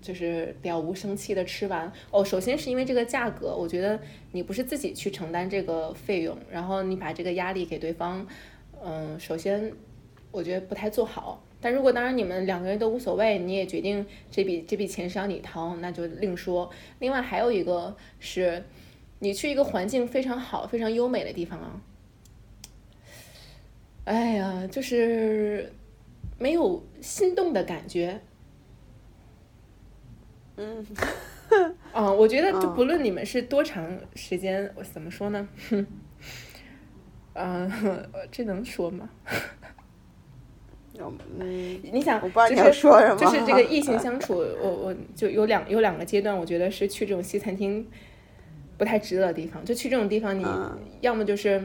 [0.00, 1.92] 就是了无生气的吃完。
[2.10, 3.98] 哦，首先是因为这个价格，我觉得
[4.32, 8.26] 你不是自己去承担这个费用，然后你把这个压力给对方，
[8.82, 9.72] 嗯，首先
[10.30, 11.42] 我觉得不太做好。
[11.60, 16.70] 但如果当然你们两个人都无所谓，你也决定这笔这笔钱是要你掏，那就另说。
[16.98, 18.62] 另外还有一个是。
[19.20, 21.82] 你去一个环境非常好、非常优美的地方啊，
[24.04, 25.72] 哎呀，就是
[26.38, 28.20] 没有心动的感觉。
[30.58, 30.84] 嗯，
[31.92, 35.48] 啊， 我觉得就不论你们是多长时间，我怎么说呢？
[37.34, 37.70] 嗯，
[38.30, 39.08] 这能说吗？
[41.38, 42.82] 嗯， 你想，就是
[43.16, 47.86] 就是这个异性相处，我我就有两有两个阶段，我觉得是去这种西餐厅。
[48.76, 50.46] 不太值得的地方，就去这种地方，你
[51.00, 51.60] 要么就是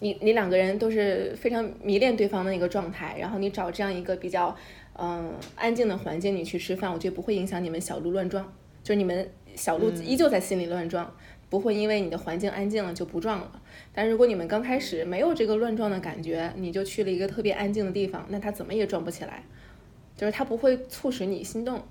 [0.00, 4.56] 你你两个人都是非常迷恋对方的一个状态，然后你找这样一个比较
[4.94, 8.44] 嗯安静的环境，你去吃饭，我觉得不会影响你们小鹿乱撞，
[8.82, 11.14] 就是你们小鹿依旧在心里乱撞，
[11.48, 13.60] 不会因为你的环境安静了就不撞了。
[13.92, 19.44] 但如果你们刚开始没有这个乱撞的感觉，你就去了一个特别安静的地方，那它怎么也撞不起来，
[20.16, 21.82] 就是它不会促使你心动。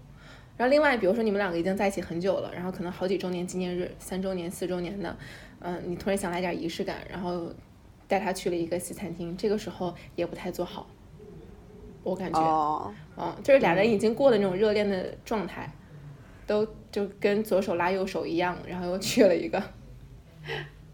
[0.57, 5.17] 然后另外，比如说你们两个已经在一起很久了，然后可能好几周年纪念日、三周年、四周年的，
[5.59, 7.51] 嗯，你突然想来点仪式感，然后
[8.07, 10.87] 带他去了一个西餐厅，这个时候也不太做好，
[12.03, 15.71] 我感觉，嗯，就是俩人已经过了那种热恋的状态，
[16.47, 19.61] 都就跟左手拉右手一样，然后又去了一个，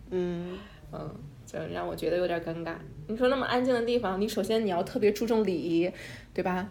[0.10, 0.58] 嗯
[0.92, 2.76] 嗯，就让我觉得有点尴尬。
[3.08, 5.92] 你说那么安静的地方，你首先你要特别注重礼仪，
[6.34, 6.70] 对吧？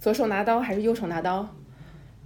[0.00, 1.54] 左手拿刀还是右手拿刀？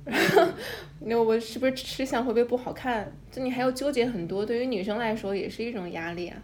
[1.00, 3.12] 那我是不是吃相会不会不好看？
[3.30, 6.36] 就你还要纠结很多，对于女生来说也是一种压力啊。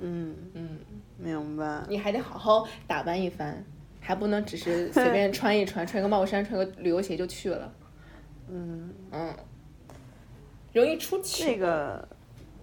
[0.00, 0.78] 嗯嗯，
[1.18, 1.82] 明白。
[1.88, 3.62] 你还得好好打扮一番，
[4.00, 7.72] 还不能只是 随便穿一穿，穿个帽衫，穿个旅游鞋就去了。
[8.48, 9.34] 嗯嗯，
[10.72, 11.44] 容易出糗。
[11.44, 12.08] 这个，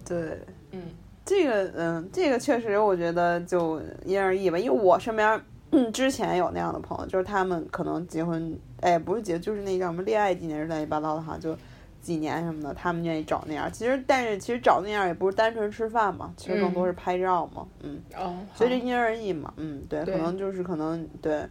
[0.04, 0.40] 对，
[0.72, 0.82] 嗯，
[1.24, 5.40] 这个，嗯，这个确实，我觉得就因人而异吧，因为我身边。
[5.72, 11.58] 嗯，之前有那样的朋友，就是他们可能结婚，哎，不是结，就是那叫什么恋爱纪念日乱七八糟的哈，就
[12.06, 13.68] 几年什么的，他们愿意找那样。
[13.72, 18.00] 其实，但是其实找那样也不是单纯吃饭嘛，其实更多是拍照嘛，嗯。
[18.16, 18.36] 哦。
[18.54, 21.44] 所以这因人而异嘛，嗯，对，可能就是可能对。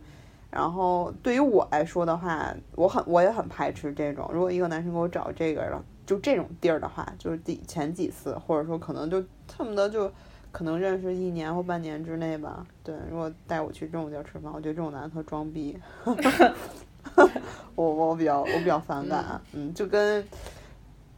[0.49, 4.29] 然后对于我来说的话，我很我也很排斥这种。
[4.31, 9.21] 如果一个男生给我找这个，了就这种地儿的话，就是第前几次，或者说可能就
[9.57, 10.09] 恨不得就
[10.53, 12.65] 可能认识一年或半年之内吧。
[12.81, 15.77] 对，如果带我去这种地儿吃饭，我觉得这种男的特装逼。
[17.75, 20.25] 我我比较我比较反感，嗯，就跟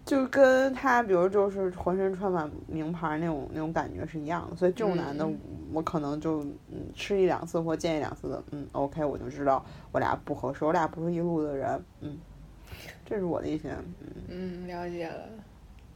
[0.05, 5.27] 就跟他，比如就是浑身穿满名牌那种那种感觉是一样的，所以这种男的
[5.73, 12.17] 我可能就嗯吃一两次或见一两次的，嗯，OK，我就知道我俩不合适，我俩不是一路的人，嗯，
[13.05, 13.75] 这是我的一些，
[14.29, 15.29] 嗯，了解了，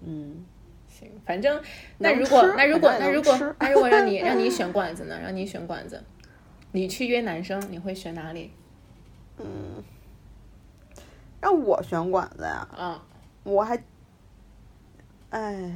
[0.01, 0.43] 嗯，
[0.89, 1.59] 行，反正
[1.97, 5.17] 那如果那如果那如果那如果让你 让你选馆子呢？
[5.21, 6.03] 让你选馆子，
[6.73, 8.51] 你去约男生，你会选哪里？
[9.43, 9.83] 嗯，
[11.39, 12.67] 让我选馆子呀？
[12.77, 12.99] 嗯，
[13.43, 13.75] 我还，
[15.29, 15.71] 哎，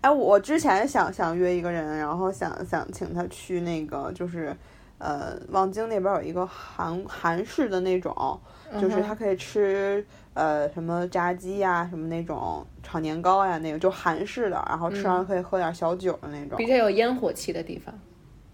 [0.00, 4.56] 哎，我之前想想约一个人，然后想想请他去那个，就是
[4.98, 8.40] 呃，望京那边有一个韩韩式的那种，
[8.80, 17.94] 就是他可以吃呃什么炸鸡呀，什么那种炒年糕呀，那个就韩式的，然后吃完可以喝点小酒的那种，比较有烟火气的地方。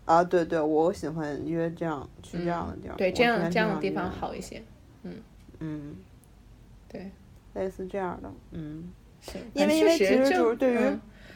[0.05, 4.63] 啊，对对，我喜欢约这样去这样的地儿，对，这样这样的地方好一些，
[5.03, 5.15] 嗯。
[5.61, 5.97] 嗯，
[6.89, 7.11] 对，
[7.55, 8.93] 类似这样的，嗯，
[9.23, 10.79] 是，因为因为其实就是对于，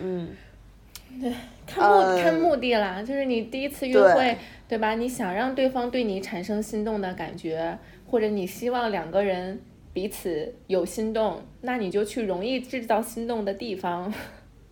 [0.00, 0.28] 嗯，
[1.18, 1.32] 对，
[1.66, 4.36] 看目看目的啦，就是你第一次约会，
[4.68, 4.94] 对吧？
[4.96, 9.58] 你想让对方对你产生心动的感觉，或者你希望两个人
[9.94, 14.12] 彼此有心动，那你就去容易制造心动的地方，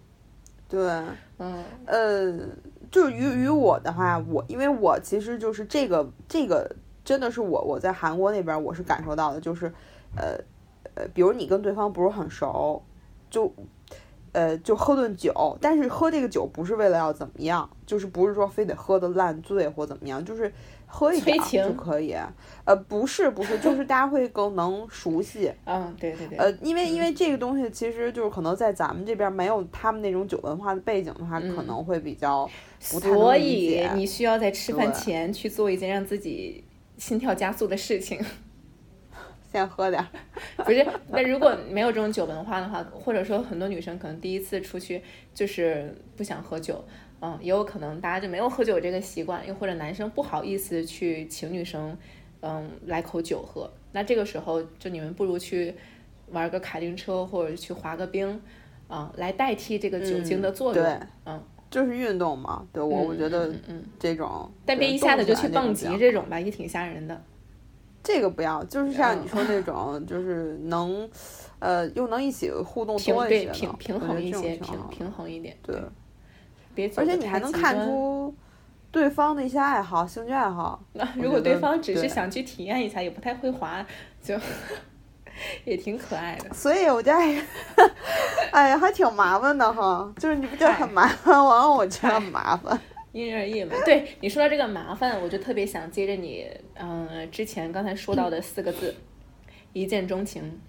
[0.68, 0.78] 对，
[1.38, 2.49] 嗯，呃。
[2.97, 6.74] 就是于与我的话，我因为我其实就是这个这个
[7.05, 9.70] 真的是我我在韩国那边我是感受到的，就是
[10.16, 10.38] 呃
[10.94, 12.82] 呃，比如你跟对方不是很熟，
[13.28, 13.53] 就
[14.32, 20.51] 呃就喝顿酒，但是喝这个酒不是为了要怎么样，就是不是说非得喝的烂醉或怎么样，就是。
[20.87, 22.14] 喝一点就可以，
[22.64, 25.53] 呃，不是不是，就是大家会更能熟悉。
[25.64, 26.39] 嗯， 对对对。
[26.39, 32.49] 呃，因为因为这个东西其实就是可能在咱们这边没有他们那种酒文化的背景的话，可能会比较
[32.93, 36.64] 不太所以你需要在吃饭前去做一件让自己
[36.97, 38.18] 心跳加速的事情。
[39.53, 40.09] 先喝点儿。
[40.64, 45.03] 不是，那如果没有这种酒文化的话，或者说很多女生可能第一次出去
[45.34, 46.84] 就是不想喝酒。
[47.21, 51.97] 嗯，也有可能大家就没有喝酒这个习惯，又或者男生不好意思去请女生，
[52.41, 53.71] 嗯，来口酒喝。
[53.93, 55.75] 那这个时候，就你们不如去
[56.31, 58.41] 玩个卡丁车，或者去滑个冰，
[58.89, 60.85] 啊，来代替这个酒精的作用。
[60.85, 62.67] 对，嗯，就是运动嘛。
[62.73, 67.19] 对我，我觉得，嗯，这种，但别一下子就去蹦极这种吧，也挺吓人的。
[68.03, 71.09] 这个不要，就是像你说那种，就是能，
[71.59, 75.81] 呃，又能一起互动多一些，平平衡一些，平平衡一点，对。
[76.97, 78.35] 而且你还能看出
[78.91, 80.83] 对方的一些爱好、兴趣爱好。
[80.93, 83.85] 那如果对方只是想去体验一下，也不太会滑，
[84.22, 84.39] 就
[85.64, 86.53] 也挺可爱的。
[86.55, 87.43] 所以我觉得，
[88.53, 90.12] 哎呀，还挺麻烦的哈。
[90.18, 92.79] 就是你不觉得很麻烦，完 了我觉得很麻烦。
[93.12, 93.74] 因人而异嘛。
[93.85, 98.95] 对你说到这个麻烦，我就特别想接着你，嗯，之前刚才说到的四个字
[99.72, 100.61] “一见钟情”，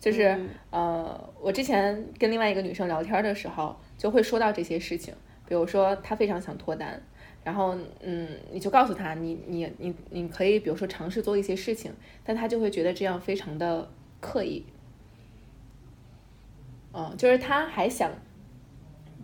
[0.00, 0.38] 就是
[0.70, 5.14] 呃，我之前跟另外一个女生聊天的时候，就会说到这些事情。
[5.50, 7.02] 比如说他非常想脱单，
[7.42, 11.92] 然后嗯，你就告诉他，你你你你可以比如说尝试做一些事情，
[12.22, 13.90] 但他就会觉得这样非常的
[14.20, 14.64] 刻意，
[16.92, 18.12] 嗯，就是他还想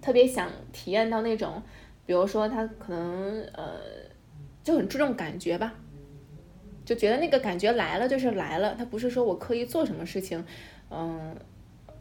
[0.02, 1.62] 特别想体验到那种，
[2.04, 3.78] 比如说他可能呃
[4.64, 5.74] 就很注重感觉吧，
[6.84, 10.44] 就觉得那个感觉来了就是来了，他不是说我刻意做什么事情，
[10.90, 11.36] 嗯，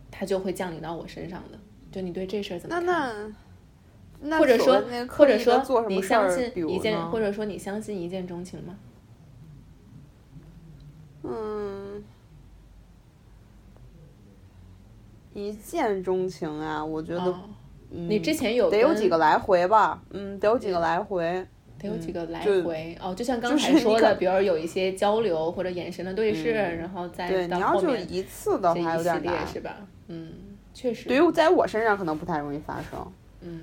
[0.10, 1.60] 他就会降临到我身上的。
[1.92, 3.36] 就你对这事儿怎么看？
[4.40, 8.76] 或者说，或者说，你相信一见，或者说你相信一见钟情吗？
[11.24, 12.04] 嗯，
[15.34, 17.36] 一见钟情啊，我觉得，
[17.90, 20.02] 你之前有得有几个来回吧？
[20.12, 21.46] 嗯，得有几个来回，
[21.80, 22.98] 得有几个来回。
[23.02, 29.78] 哦，就像刚才说的，比如有一些交流或者眼神的对视，然后再到后面一次的话有点难，是吧？
[30.08, 30.32] 嗯，
[30.74, 31.08] 确实。
[31.08, 33.12] 对于在我身上可能不太容易发生。
[33.42, 33.62] 嗯。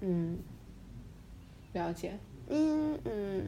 [0.00, 0.38] 嗯，
[1.72, 2.12] 了解。
[2.48, 3.46] 嗯嗯，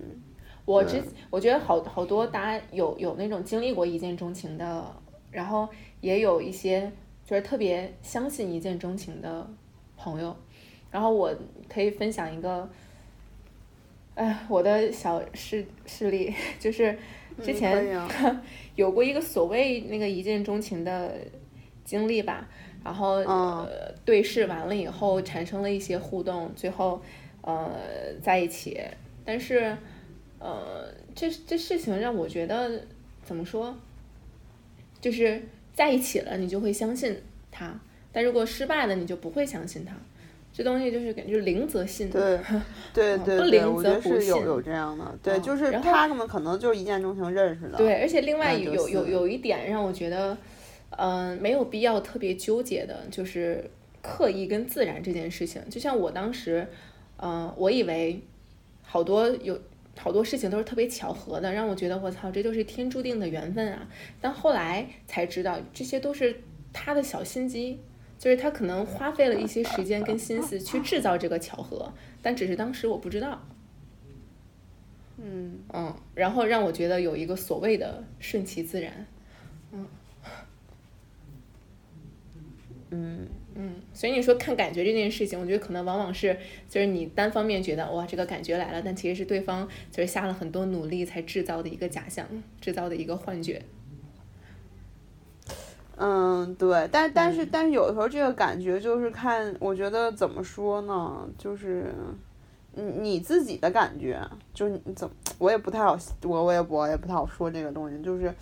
[0.64, 4.94] 我之我觉得好好多大家有有那种经历过一见钟情的，
[5.30, 5.68] 然后
[6.01, 6.92] 也有一些
[7.24, 9.48] 就是特别相信一见钟情的
[9.96, 10.36] 朋友，
[10.90, 11.34] 然后我
[11.68, 12.68] 可以分享一个，
[14.16, 16.98] 哎，我的小事事例，就是
[17.42, 17.86] 之前
[18.76, 21.16] 有过一个所谓那个一见钟情的
[21.84, 22.46] 经历吧。
[22.85, 23.68] 然后呃
[24.05, 27.01] 对视完了以后产生了一些互动，最后
[27.43, 27.70] 呃
[28.22, 28.81] 在一起，
[29.24, 29.76] 但是
[30.39, 32.83] 呃，这这事情让我觉得
[33.22, 33.74] 怎么说，
[35.01, 35.43] 就是
[35.74, 37.78] 在一起了，你就会相信他，
[38.11, 39.95] 但如果失败了，你就不会相信他。
[40.53, 42.39] 这东西就是感觉灵则信，对
[42.93, 50.37] 对对不对，灵则不信有这样的，对，嗯就是然后他们可能就是一见钟情认识的，对，而且另外有有有一点让我觉得，
[50.91, 53.70] 嗯、没有必要特别纠结的，就是
[54.03, 55.62] 刻意跟自然这件事情。
[55.70, 56.66] 就像我当时，
[57.18, 58.20] 嗯、我以为
[58.82, 59.61] 好多有
[59.97, 63.88] 好多事情都是特别巧合的，让我觉得我操，这就是天注定的缘分啊。
[64.20, 66.41] 但后来才知道，这些都是
[66.72, 67.80] 他的小心机。
[68.18, 73.41] 就是他可能花费了一些时间跟心思去制造这个巧合，但只是当时我不知道。
[75.16, 79.07] 嗯，嗯，然后让我觉得有一个所谓的顺其自然。
[79.72, 79.86] 嗯
[82.93, 83.24] 嗯
[83.55, 86.36] 嗯，所以你说看感觉这件事情，我觉得可能往往是
[86.68, 92.26] 就是你单方面觉得哇这个感觉来了，但其实是对方就是下了很多努力才制造的一个假象，
[92.61, 93.62] 制造的一个幻觉。
[95.97, 101.95] 嗯，对，但但嗯是但是有的时候这个感觉就是看，我觉得怎么说呢，就是
[102.74, 104.20] 你你自己的感觉，
[104.53, 108.34] 就是你怎么，我也不太好，我我也我也不太好说这个东西，就是。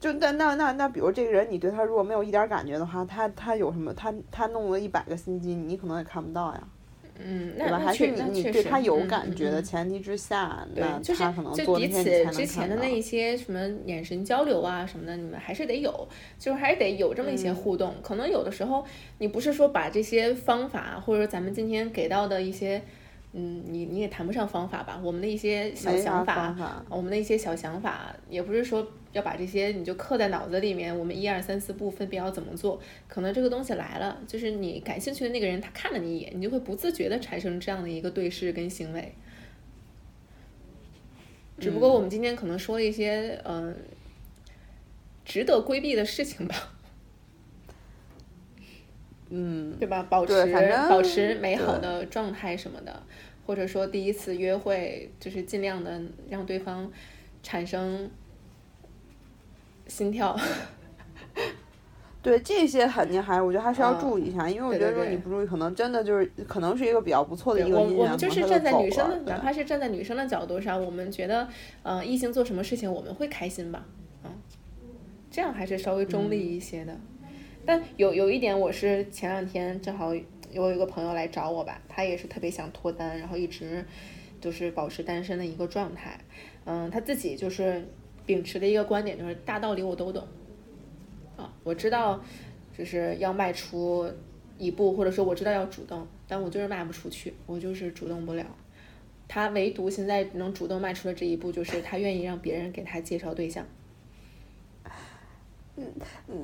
[0.00, 3.92] 就那那那那，比如这个人，你对他如果没有一点感觉的话，他他有什么？
[3.92, 6.68] 他他弄了一百个心机，你可能也看不到呀，
[7.22, 7.78] 嗯，那对吧？
[7.78, 17.92] 还是你你他有感觉的嗯前提之下，对那，他可能就彼此之前的那一些什么眼神交流啊什么的，你们还是得有，就是还是得有这么一些嗯互动。
[18.02, 18.82] 可能有的时候
[19.18, 22.82] 你不是说把这些方法，或者说咱们今天给到的一些，
[23.32, 26.84] 嗯，你你也谈不上方法吧，我们的一些小想法，法。
[26.88, 32.80] 我们的一些小想法，也不是说要把这些你就刻在脑子里面，我们一二三四步分别要怎么做。
[33.06, 39.14] 可能这个东西来了，就是你感兴趣的那个人，他看了你一眼，你就会不自觉的产生这样的一个对视跟行为。
[41.58, 43.74] 只不过我们今天可能说了一些嗯、呃
[45.22, 46.72] 值得规避的事情吧，
[49.30, 50.06] 嗯，对吧？
[50.10, 50.52] 保持
[50.88, 53.02] 保持美好的状态什么的，
[53.46, 56.90] 或者说第一次约会，就是尽量的让对方
[57.42, 58.10] 产生
[59.86, 60.36] 心跳。
[62.22, 71.48] 对这些肯定还，我觉得还是要嗯注意一下，因为我觉得如果你不注意，可能真的就是可能是一个比较不错的一个姻缘，我我们就是站在女生的，哪怕是站在女生的角度上，我们觉得，
[71.82, 73.86] 呃，异性做什么事情我们会开心吧，
[74.24, 74.30] 嗯，
[75.30, 76.94] 这样还是稍微中立一些的。
[77.66, 80.14] 但有有一点，我是前两天正好
[80.50, 83.84] 有一个朋友来找我吧，他也是特别想脱单，然后一直
[84.40, 86.18] 就是保持单身的一个状态。
[86.64, 87.86] 嗯，他自己就是
[88.26, 90.26] 秉持的一个观点就是大道理我都懂，
[91.36, 92.22] 啊，我知道
[92.76, 94.10] 就是要迈出
[94.58, 98.44] 一步，或者说我知道要主动，但我就是迈不出去，我就是主动不了。
[99.28, 103.64] 他唯独现在能主动迈出的这一步，就是他愿意让别人给他介绍对象。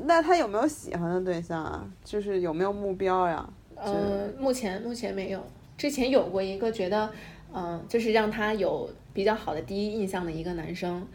[0.06, 1.86] 那他有没有喜欢的对象啊？
[2.04, 3.48] 就是有没有目标呀？
[3.74, 5.42] 呃，目前目前没有，
[5.76, 7.10] 之前有过一个觉得，
[7.52, 11.06] 嗯、就是让他有比较好的第一印象的一个男生，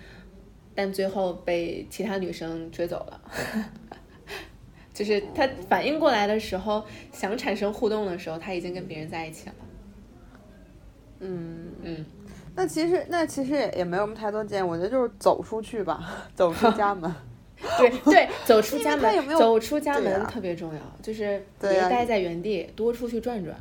[0.75, 3.21] 但最后被其他女生追走了。
[4.93, 9.55] 就是他反应过来的时候，想产生互动的时候，他已经跟别人在一起了。
[11.21, 12.05] 嗯，嗯，
[12.55, 17.11] 那其实那其实也也没有什么太多建议，我觉得就是走出去吧，走出家门。
[17.77, 23.55] 对 对，走出家门，走出家门特别重要，就是别待在原地，多出去转转。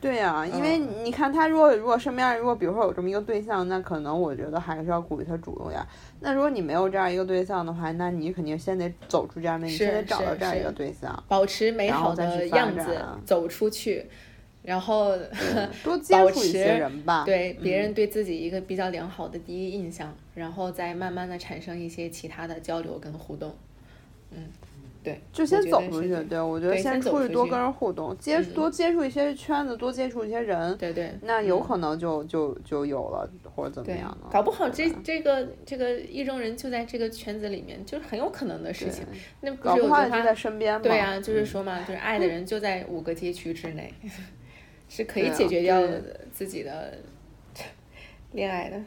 [0.00, 5.80] 对呀、因为嗯你看他如果如果身边如果比如说有这么一个对象，那可能我觉得还是要鼓励他主动点。
[6.20, 14.08] 那如果你没有这样一个对象的话，那你肯定先得走出家门，你是先得找到这样一个对象，保持美好的样子走出去，
[14.62, 15.16] 然后
[15.82, 17.24] 多 接保触一些持人吧。
[17.24, 23.54] 对别嗯人对自己一个比较良好的第一印象，然后再慢慢的产生一些其他的交流跟互动。
[24.30, 24.44] 嗯，
[25.02, 34.28] 对，就先走出去，对我觉得先出去多跟人互动，接嗯多接触一些圈子，多接触一些人，对对，那有嗯可能就就就有了，或者怎么样呢？
[34.30, 39.02] 搞不好这这个这个意中人就在这个圈子里面，就是很有可能的事情。
[39.40, 40.80] 那不搞不好也就在身边嘛。
[40.80, 43.90] 对呀、就是嗯说嘛，就是爱的人就在五个街区之内，
[44.88, 46.98] 是可以解决掉对自己的
[48.32, 48.80] 恋爱的。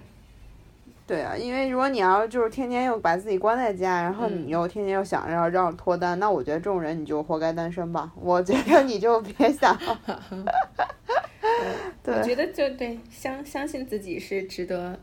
[1.07, 8.11] 对啊，因为如果你要就是天天又把自己关在家，然后嗯你又天天又想着要让脱单，那我觉得这种人你就活该单身吧。
[8.15, 9.77] 我觉得你就别想。
[12.03, 14.97] 对我觉得就对，相相信自己是值得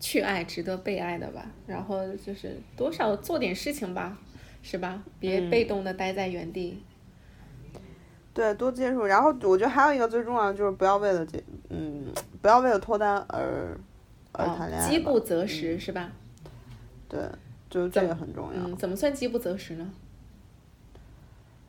[0.00, 1.46] 去爱、值得被爱的吧。
[1.66, 4.18] 然后就是多少做点事情吧，
[4.62, 5.04] 是吧？
[5.20, 6.82] 别嗯被动的待在原地。
[8.34, 9.04] 对，多接触。
[9.04, 12.12] 然后我觉得还有一个最重要的就是不要为了这，嗯，
[12.42, 13.78] 不要为了脱单而
[14.32, 14.90] 而谈恋爱吧。
[14.90, 16.10] 饥不择食是吧？
[17.08, 17.20] 对，
[17.70, 18.60] 就这个很重要。
[18.66, 19.88] 嗯，怎么算饥不择食呢？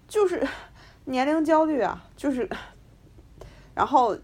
[0.08, 0.46] 就是
[1.06, 2.50] 年龄焦虑啊，就是，
[3.76, 4.18] 然后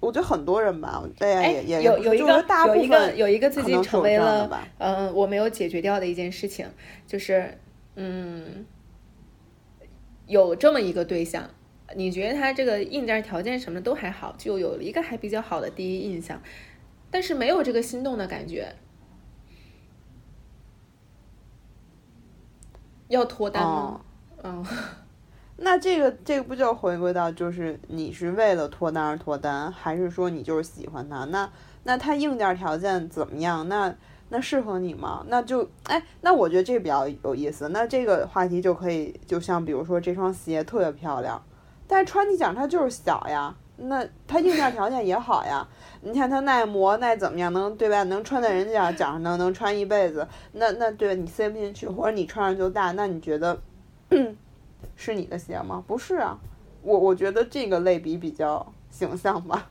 [0.00, 6.66] 我觉得很多人吧，哎呀，哎也也有有一个就是大一个分有一个最近可能是有成为了嗯、我没有解决掉的一件事情，
[7.06, 7.58] 就是
[7.96, 8.64] 嗯，
[10.26, 11.48] 有这么一个对象，
[11.94, 16.40] 你觉得他这个硬件条件什么都还好，就有了一个还比较好的第一印象，
[17.10, 18.74] 但是没有这个心动的感觉，
[23.08, 24.00] 要脱单吗？
[24.42, 24.64] 嗯，
[25.58, 31.24] 那这个这个不就回归到就是你是为了脱单而脱单，还是说你就是喜欢他？
[31.26, 31.50] 那
[31.84, 33.68] 那他硬件条件怎么样？
[33.68, 33.94] 那
[34.30, 35.24] 那适合你吗？
[35.28, 37.68] 那就哎，那我觉得这比较有意思。
[37.68, 41.40] 那这个话题就可以，就像比如说这双鞋特别漂亮，
[41.86, 43.54] 但是穿你脚它就是小呀。
[43.76, 45.66] 那它硬件条件也好呀，
[46.02, 48.04] 你看它耐磨耐怎么样，能对吧？
[48.04, 51.16] 能穿在人家脚上能能穿一辈子，那那对？
[51.16, 53.60] 你塞不进去，或者你穿上就大，那你觉得
[54.94, 55.82] 是你的鞋吗？
[55.88, 56.38] 不是啊，
[56.82, 59.68] 我我觉得这个类比比较形象吧。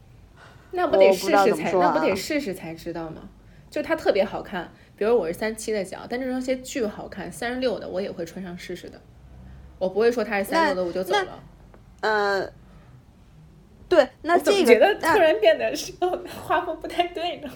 [0.71, 3.21] 那不得试试才，怎么说啊那不得试试才知道吗？
[3.69, 8.99] 就它特别好看，比如我是三七的脚，但这双鞋巨好看，三十六的我也会穿上试试的。
[9.79, 11.39] 我不会说它是三六的我就走了。
[12.03, 12.51] 嗯、
[13.87, 15.93] 对，那这个觉得突然变得是
[16.45, 17.49] 画风不太对呢？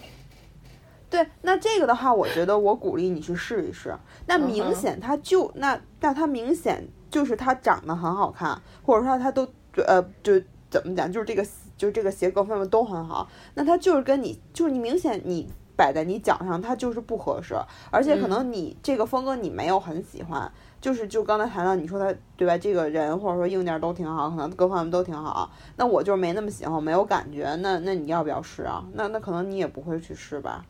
[1.09, 3.93] 对，那这个的话，我觉得我鼓励你去试一试。
[4.25, 9.45] 那明显它就那那它明显就是它长得很好看，或者说它都
[9.85, 11.45] 呃就怎么讲，就是这个
[11.75, 13.29] 就是这个鞋各方面都很好。
[13.55, 17.53] 那它就是跟你就是你明显你摆在你脚上，它就是不合适，
[17.91, 20.49] 而且可能你这个风格你没有很喜欢。
[20.79, 22.57] 就是就刚才谈到你说他对吧？
[22.57, 25.51] 这个人或者说硬件都挺好，可能各方面都挺好。
[25.75, 27.55] 那我就是没那么喜欢，没有感觉。
[27.61, 28.85] 那那你要不要试啊？
[28.93, 30.65] 那那可能你也不会去试吧。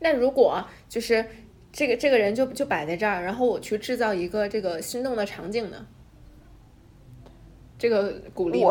[0.00, 1.24] 那如果就是
[1.72, 5.86] 这个这个人就就摆在这儿，然后我去制造一个这个心动的场景呢？
[7.76, 8.64] 这个鼓励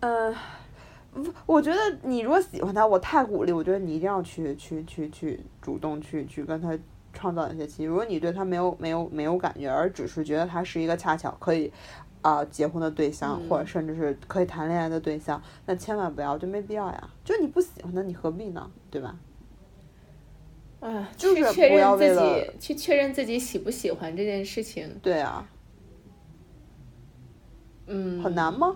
[0.00, 0.34] 嗯，
[1.14, 6.76] 不我觉得你如果喜欢他，我太鼓励，我觉得你一定要去去去去主动去去跟他
[7.12, 7.86] 创造一些奇遇。
[7.86, 11.72] 如果你对他没有没有没有感觉，而只是觉得他是一个恰巧可以
[12.20, 17.10] 啊、结婚的对象，或者甚至是可以谈恋爱的对象，那千万不要，就没必要呀。
[17.24, 18.70] 就你不喜欢他，你何必呢？
[18.90, 19.16] 对吧？
[20.80, 25.48] 啊，就是去确不要认自己去确认自己喜不喜欢这件事情，对啊，
[27.86, 28.74] 嗯，很难吗？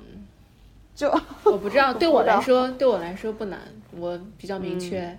[0.95, 1.11] 就
[1.45, 3.61] 我不知道，对我来 说，对我来说不难，
[3.97, 5.19] 我比较明确。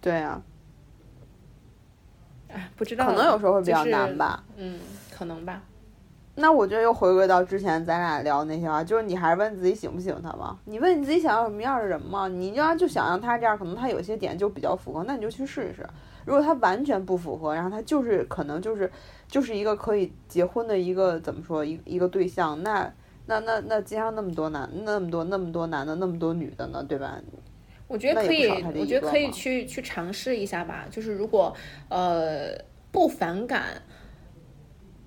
[0.00, 0.42] 对啊，
[2.54, 4.42] 哎，不知道，可能有时候会比较就是难吧。
[4.56, 4.78] 嗯，
[5.12, 5.60] 可能吧。
[6.36, 10.58] 那我觉得又回归到之前咱俩聊那些话，就是你还是问自己喜不喜欢他吗？
[10.64, 12.26] 你问你自己想要什么样的人吗？
[12.26, 15.86] 你要就想让他这样，可能他有些点就比较符合，那你就去试一试。
[16.24, 18.90] 如果他完全不符合，然后他就是可能就是
[19.28, 22.92] 就是一个可以结婚的一个怎么说一一个对象，那
[23.26, 27.16] 那那那街上那么多男那么多那么多男的那么多女的呢，对吧？
[27.94, 30.84] 我觉得可以我觉得可以去去尝试一下吧。
[30.90, 31.56] 就是如果
[31.88, 32.58] 呃
[32.90, 33.80] 不反感，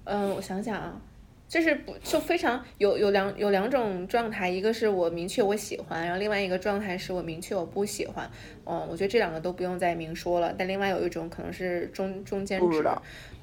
[0.06, 1.02] 嗯、我想想啊，
[1.50, 8.30] 就是不就非常有有两有两种状态，一个是我明确我喜欢，然后另外一个状态是我明确我不喜欢。
[8.66, 10.56] 嗯，我觉得这两个都不用再明说了。
[10.58, 12.82] 但另外有一种可能是中中间值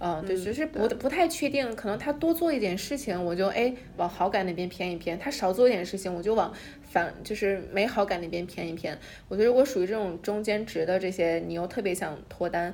[0.01, 6.53] 嗯，对，嗯就是不不太确定，可能他多做一点事情，我就哎往好感那边偏一偏；他少做一点事情，我就往
[6.95, 8.97] 反就是没好感那边偏一偏。
[9.27, 12.73] 我觉得如果属于这种中间值的这些，你又特别想脱单，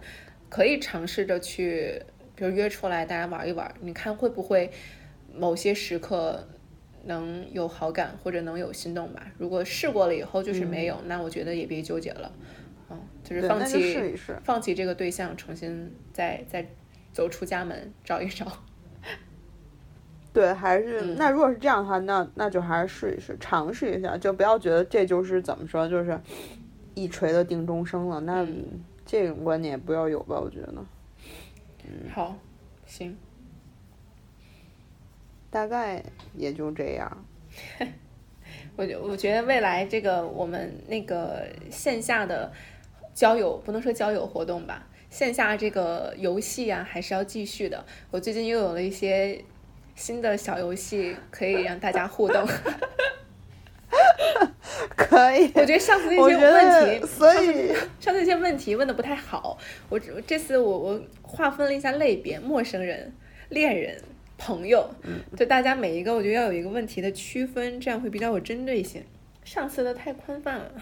[0.51, 2.03] 可以尝试着去，
[2.37, 4.71] 比如约出来大家玩一玩，你看会不会
[5.35, 6.47] 某些时刻
[7.07, 9.27] 能有好感或者能有心动吧。
[9.39, 12.31] 如果试过了以后就是没有，那我觉得也别纠结了，
[12.91, 14.37] 嗯，就是放弃试一试。
[14.45, 16.67] 放弃这个对象，重新再再
[17.11, 18.47] 走出家门找一找。
[20.33, 26.21] 对，还是、嗯那如果是这样的话，那那就还是试一试，尝试一下，就不要觉得这就是怎么说，就是
[26.95, 28.21] 一锤子定终生了。
[28.21, 30.75] 那、嗯这种观念也不要有吧，我觉得。
[31.83, 32.37] 嗯好，
[32.87, 33.17] 行，
[35.51, 36.01] 大概
[36.37, 37.25] 也就这样。
[38.77, 42.53] 我觉我觉得未来这个我们那个线下的
[43.13, 47.85] 交友，不能说交友活动吧，线下这个游戏啊，还是要继续的。
[48.13, 49.45] 我最近又有了一些
[50.01, 52.43] 新的小游戏可以让大家互动。
[54.97, 59.59] 可以，我觉得上次那些问，题，所以上次那些问题问的不太好，
[59.91, 63.13] 我只这次我我划分了一下类别，陌生人、
[63.51, 64.01] 恋人、
[64.39, 64.89] 朋友，
[65.37, 69.05] 就大家每一个我觉得要有一个问题的区分，这样会比较有针对性。
[69.45, 70.73] 上次的太宽泛了。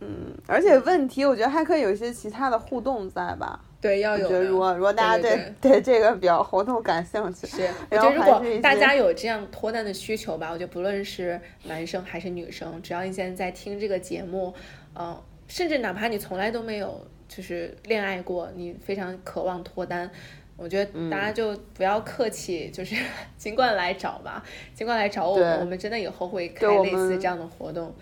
[0.00, 3.62] 嗯，而且问题我觉得还可以有一些其他的互动在吧？
[3.80, 4.28] 对，要有。
[4.28, 14.54] 觉得如果如果大家对对对这个比较活动感兴趣，是，我然觉得如果大家有这样脱单的需求吧，我觉得不论是男生还是女生，只要你现在在听这个节目，
[14.94, 20.10] 嗯、甚至哪怕你从来都没有就是恋爱过，你非常渴望脱单。
[20.56, 22.94] 我觉得大家就不要客气，就是
[23.38, 24.44] 尽管来找吧，
[24.74, 27.94] 尽管来找我们，我们真的以后会开类似这样的活动。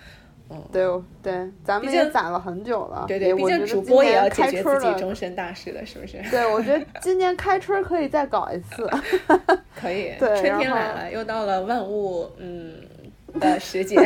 [0.72, 0.86] 对
[1.22, 3.04] 对，咱们也攒了很久了。
[3.06, 6.22] 对对，毕竟主播也要解决自己终身大事的，是不是？
[6.30, 8.88] 对，我觉得 今年开春可以再搞一次。
[9.78, 12.74] 可以，对春天来了，又到了万物嗯
[13.38, 13.96] 的时节。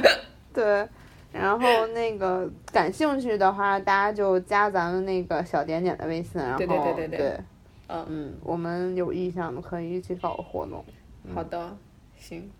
[0.54, 0.86] 对，
[1.32, 7.40] 然后那个感兴趣的话，大家就加咱们那个小点点的微信，然后对对对对对对
[7.88, 10.84] 嗯，嗯，我们有意向的可以一起搞个活动。
[11.34, 11.76] 好的，
[12.18, 12.50] 行，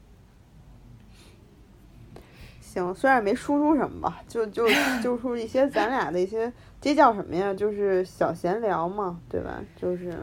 [2.73, 4.65] 行，虽然没输出什么吧，就就
[5.03, 7.53] 就出一些咱俩的一些，这叫什么呀？
[7.53, 9.61] 就是小闲聊嘛，对吧？
[9.75, 10.17] 就是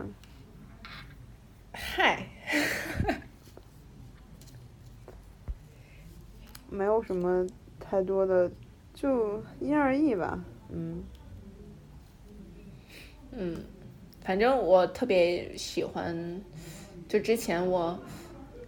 [1.73, 2.25] 嗨，
[6.69, 7.45] 没有什么
[7.81, 8.49] 太多的，
[8.93, 10.41] 就因人而异吧。
[10.69, 11.03] 嗯
[13.31, 13.61] 嗯，
[14.23, 16.41] 反正我特别喜欢，
[17.09, 17.99] 就之前我，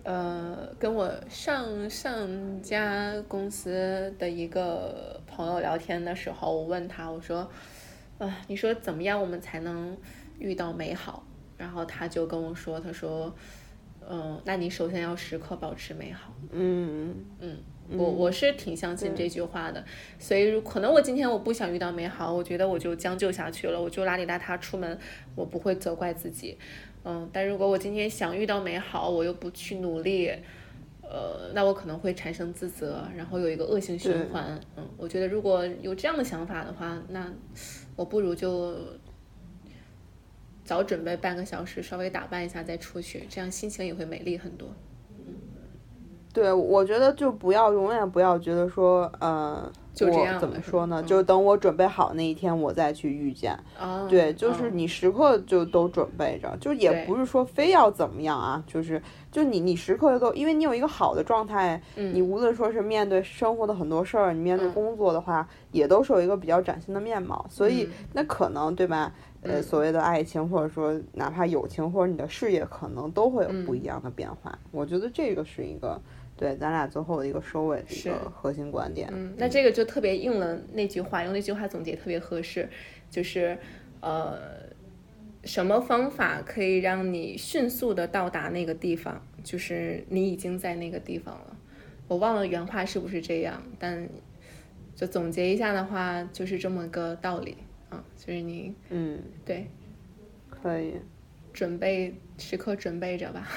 [0.03, 7.49] 呃，跟我上上家公司的一个朋友聊天的时候，我问他，我说，
[8.17, 9.95] 啊、你说怎么样我们才能
[10.39, 11.23] 遇到美好？
[11.57, 13.33] 然后他就跟我说，他说，
[14.09, 16.33] 嗯、那你首先要时刻保持美好。
[16.51, 17.57] 嗯嗯，
[17.91, 19.83] 我我是挺相信这句话的，
[20.17, 24.97] 所以如可能我今天我不想遇到美好，我觉得我就将就下去了，我就邋里邋遢出门，
[25.35, 26.57] 我不会责怪自己，
[27.03, 30.31] 嗯，但如果我今天想遇到美好，我又不去努力，
[31.01, 37.31] 呃，那我可能会产生自责，然后有一个恶性循环，嗯，我觉得如果有这样的想法的话，那
[37.95, 38.75] 我不如就。
[40.65, 44.67] 早准备半个小时，稍微打扮一下再出去，这样心情也会美丽很多。
[45.17, 45.33] 嗯
[46.31, 49.71] 对，我觉得就不要永远不要觉得说，呃，
[50.07, 51.01] 就这样了么说呢？
[51.01, 53.57] 嗯就等我准备好那一天，我再去遇见。
[53.79, 54.77] 啊，对，就是嗯。
[54.77, 59.01] 你时刻就都准备着，就也不是说非要怎么样啊，就是
[59.31, 62.13] 就你你时刻都，因为你有一个好的状态，嗯。
[62.13, 64.73] 你无论说是面对生活的很多事儿，你面对嗯。
[64.73, 68.05] 工作的话，也都是有一个比较崭新的面貌，所以、嗯。
[68.13, 69.13] 那可能对吧？
[69.41, 69.63] 呃，嗯。
[69.63, 73.77] 所谓的爱情，或者说哪怕友情，或者你的事业，可能都会有不嗯。
[73.77, 74.57] 一样的变化。
[74.71, 75.99] 我觉得这个是一个
[76.39, 79.09] 对咱俩最后的一个收尾的一是个核心观点。
[79.11, 82.69] 嗯，那这个就特别应了那句话，用那句话总结特别合适，
[83.11, 83.57] 就是
[83.99, 84.39] 呃，
[85.43, 89.21] 什么方法可以让你迅速的到达那个地方？
[89.43, 91.57] 就是你已经在那个地方了。
[92.07, 94.07] 我忘了原话是不是这样，但
[94.95, 97.57] 就总结一下的话，就是这么个道理
[97.89, 99.67] 啊，就是你嗯，对
[100.49, 100.93] 可以。
[101.51, 103.47] 准备时刻准备着吧，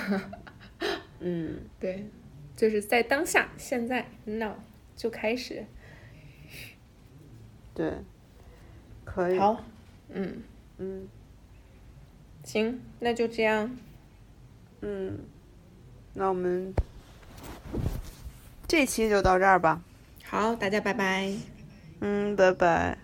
[1.21, 2.05] 嗯， 对，
[2.57, 4.55] 就是在当下，现在 now
[4.97, 5.65] 就开始。
[7.75, 7.93] 对，
[9.05, 9.39] 可以。
[9.39, 9.65] 好，
[10.11, 10.43] 嗯，
[10.79, 11.09] 嗯
[12.45, 13.77] 行，那就这样。
[14.81, 15.19] 嗯，
[16.15, 16.75] 那我们
[18.69, 19.83] 这期就到这儿吧。
[20.25, 21.33] 好，大家拜拜。
[22.01, 22.99] 嗯，拜拜。